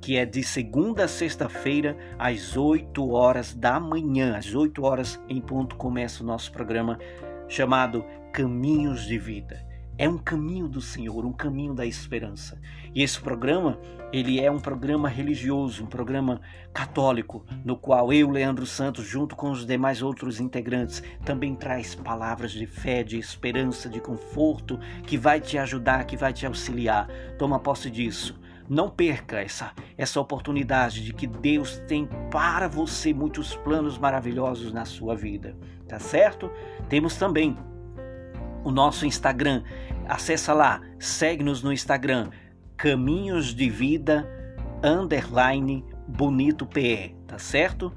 que 0.00 0.16
é 0.16 0.24
de 0.24 0.42
segunda 0.42 1.04
a 1.04 1.08
sexta-feira, 1.08 1.96
às 2.18 2.56
8 2.56 3.10
horas 3.10 3.54
da 3.54 3.80
manhã. 3.80 4.36
Às 4.36 4.54
8 4.54 4.84
horas 4.84 5.20
em 5.28 5.40
ponto 5.40 5.76
começa 5.76 6.22
o 6.22 6.26
nosso 6.26 6.52
programa 6.52 6.98
chamado 7.48 8.04
Caminhos 8.32 9.06
de 9.06 9.18
Vida. 9.18 9.64
É 9.98 10.06
um 10.06 10.18
caminho 10.18 10.68
do 10.68 10.80
Senhor, 10.80 11.24
um 11.24 11.32
caminho 11.32 11.72
da 11.72 11.86
esperança. 11.86 12.60
E 12.94 13.02
esse 13.02 13.18
programa, 13.18 13.78
ele 14.12 14.38
é 14.38 14.50
um 14.50 14.60
programa 14.60 15.08
religioso, 15.08 15.84
um 15.84 15.86
programa 15.86 16.42
católico, 16.70 17.46
no 17.64 17.78
qual 17.78 18.12
eu, 18.12 18.28
Leandro 18.28 18.66
Santos, 18.66 19.06
junto 19.06 19.34
com 19.34 19.50
os 19.50 19.64
demais 19.64 20.02
outros 20.02 20.38
integrantes, 20.38 21.02
também 21.24 21.54
traz 21.54 21.94
palavras 21.94 22.52
de 22.52 22.66
fé, 22.66 23.02
de 23.02 23.18
esperança, 23.18 23.88
de 23.88 23.98
conforto, 23.98 24.78
que 25.06 25.16
vai 25.16 25.40
te 25.40 25.56
ajudar, 25.56 26.04
que 26.04 26.16
vai 26.16 26.34
te 26.34 26.44
auxiliar. 26.44 27.08
Toma 27.38 27.58
posse 27.58 27.90
disso. 27.90 28.38
Não 28.68 28.88
perca 28.90 29.40
essa, 29.40 29.72
essa 29.96 30.20
oportunidade 30.20 31.04
de 31.04 31.12
que 31.12 31.26
Deus 31.26 31.78
tem 31.86 32.08
para 32.30 32.68
você 32.68 33.12
muitos 33.12 33.54
planos 33.56 33.98
maravilhosos 33.98 34.72
na 34.72 34.84
sua 34.84 35.14
vida, 35.14 35.56
tá 35.88 35.98
certo? 35.98 36.50
Temos 36.88 37.16
também 37.16 37.56
o 38.64 38.70
nosso 38.70 39.06
Instagram. 39.06 39.62
Acessa 40.08 40.52
lá, 40.52 40.80
segue-nos 40.98 41.62
no 41.62 41.72
Instagram, 41.72 42.30
Caminhos 42.76 43.54
de 43.54 43.70
Vida 43.70 44.28
underline 44.82 45.84
bonito 46.06 46.66
PE, 46.66 47.16
tá 47.26 47.38
certo? 47.38 47.92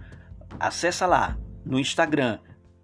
Acessa 0.59 1.05
lá 1.05 1.37
no 1.65 1.79
Instagram, 1.79 2.39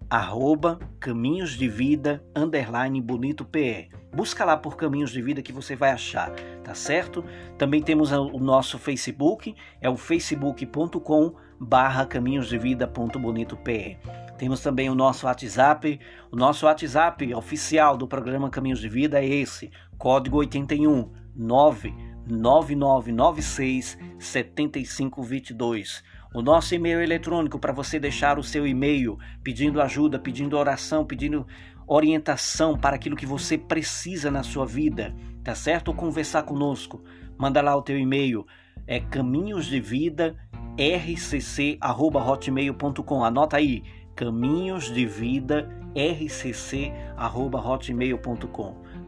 arroba 0.08 0.78
Caminhos 1.00 1.52
de 1.52 1.68
Vida 1.68 2.24
underline 2.34 3.00
bonito 3.00 3.44
PE. 3.44 3.88
Busca 4.14 4.44
lá 4.44 4.56
por 4.56 4.76
Caminhos 4.76 5.10
de 5.10 5.20
Vida 5.20 5.42
que 5.42 5.52
você 5.52 5.74
vai 5.76 5.90
achar, 5.90 6.30
tá 6.62 6.74
certo? 6.74 7.24
Também 7.58 7.82
temos 7.82 8.12
o 8.12 8.38
nosso 8.38 8.78
Facebook, 8.78 9.54
é 9.80 9.90
o 9.90 9.96
facebook.com 9.96 11.34
barra 11.58 12.04
caminhos 12.06 12.48
de 12.48 12.56
vida.bonito.pe. 12.58 13.98
Temos 14.38 14.60
também 14.60 14.88
o 14.90 14.94
nosso 14.94 15.26
WhatsApp. 15.26 15.98
O 16.30 16.36
nosso 16.36 16.66
WhatsApp 16.66 17.34
oficial 17.34 17.96
do 17.96 18.06
programa 18.06 18.50
Caminhos 18.50 18.80
de 18.80 18.88
Vida 18.88 19.18
é 19.20 19.26
esse: 19.26 19.72
código 19.98 20.36
81 20.38 21.10
99996 21.34 23.98
7522. 24.18 26.04
O 26.36 26.42
nosso 26.42 26.74
e-mail 26.74 27.00
eletrônico 27.00 27.58
para 27.58 27.72
você 27.72 27.98
deixar 27.98 28.38
o 28.38 28.42
seu 28.42 28.66
e-mail 28.66 29.18
pedindo 29.42 29.80
ajuda, 29.80 30.18
pedindo 30.18 30.58
oração, 30.58 31.02
pedindo 31.02 31.46
orientação 31.86 32.76
para 32.76 32.94
aquilo 32.94 33.16
que 33.16 33.24
você 33.24 33.56
precisa 33.56 34.30
na 34.30 34.42
sua 34.42 34.66
vida, 34.66 35.16
tá 35.42 35.54
certo? 35.54 35.88
Ou 35.88 35.94
conversar 35.94 36.42
conosco. 36.42 37.02
Manda 37.38 37.62
lá 37.62 37.74
o 37.74 37.80
teu 37.80 37.98
e-mail, 37.98 38.46
é 38.86 39.00
caminhos. 39.00 39.72
Anota 43.24 43.56
aí, 43.56 43.82
caminhos. 44.14 44.92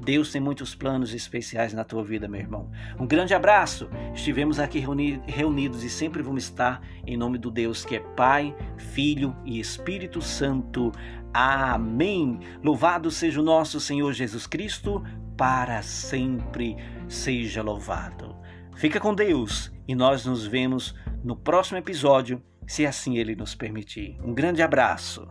Deus 0.08 0.32
tem 0.32 0.40
muitos 0.40 0.74
planos 0.74 1.12
especiais 1.12 1.74
na 1.74 1.84
tua 1.84 2.02
vida, 2.02 2.26
meu 2.26 2.40
irmão. 2.40 2.70
Um 2.98 3.06
grande 3.06 3.34
abraço. 3.34 3.90
Estivemos 4.14 4.58
aqui 4.58 4.78
reuni 4.78 5.20
reunidos 5.26 5.84
e 5.84 5.90
sempre 5.90 6.22
vamos 6.22 6.44
estar 6.44 6.80
em 7.06 7.14
nome 7.14 7.36
do 7.36 7.50
Deus 7.50 7.84
que 7.84 7.96
é 7.96 8.00
Pai, 8.00 8.56
Filho 8.78 9.36
e 9.44 9.60
Espírito 9.60 10.22
Santo. 10.22 10.90
Amém. 11.34 12.40
Louvado 12.64 13.10
seja 13.10 13.38
o 13.38 13.44
nosso 13.44 13.78
Senhor 13.80 14.14
Jesus 14.14 14.46
Cristo, 14.46 15.04
para 15.36 15.82
sempre 15.82 16.74
seja 17.06 17.62
louvado. 17.62 18.34
Fica 18.76 18.98
com 18.98 19.14
Deus 19.14 19.70
e 19.86 19.94
nós 19.94 20.24
nos 20.24 20.46
vemos 20.46 20.94
no 21.22 21.36
próximo 21.36 21.76
episódio, 21.76 22.42
se 22.66 22.86
assim 22.86 23.18
ele 23.18 23.36
nos 23.36 23.54
permitir. 23.54 24.18
Um 24.24 24.32
grande 24.32 24.62
abraço. 24.62 25.28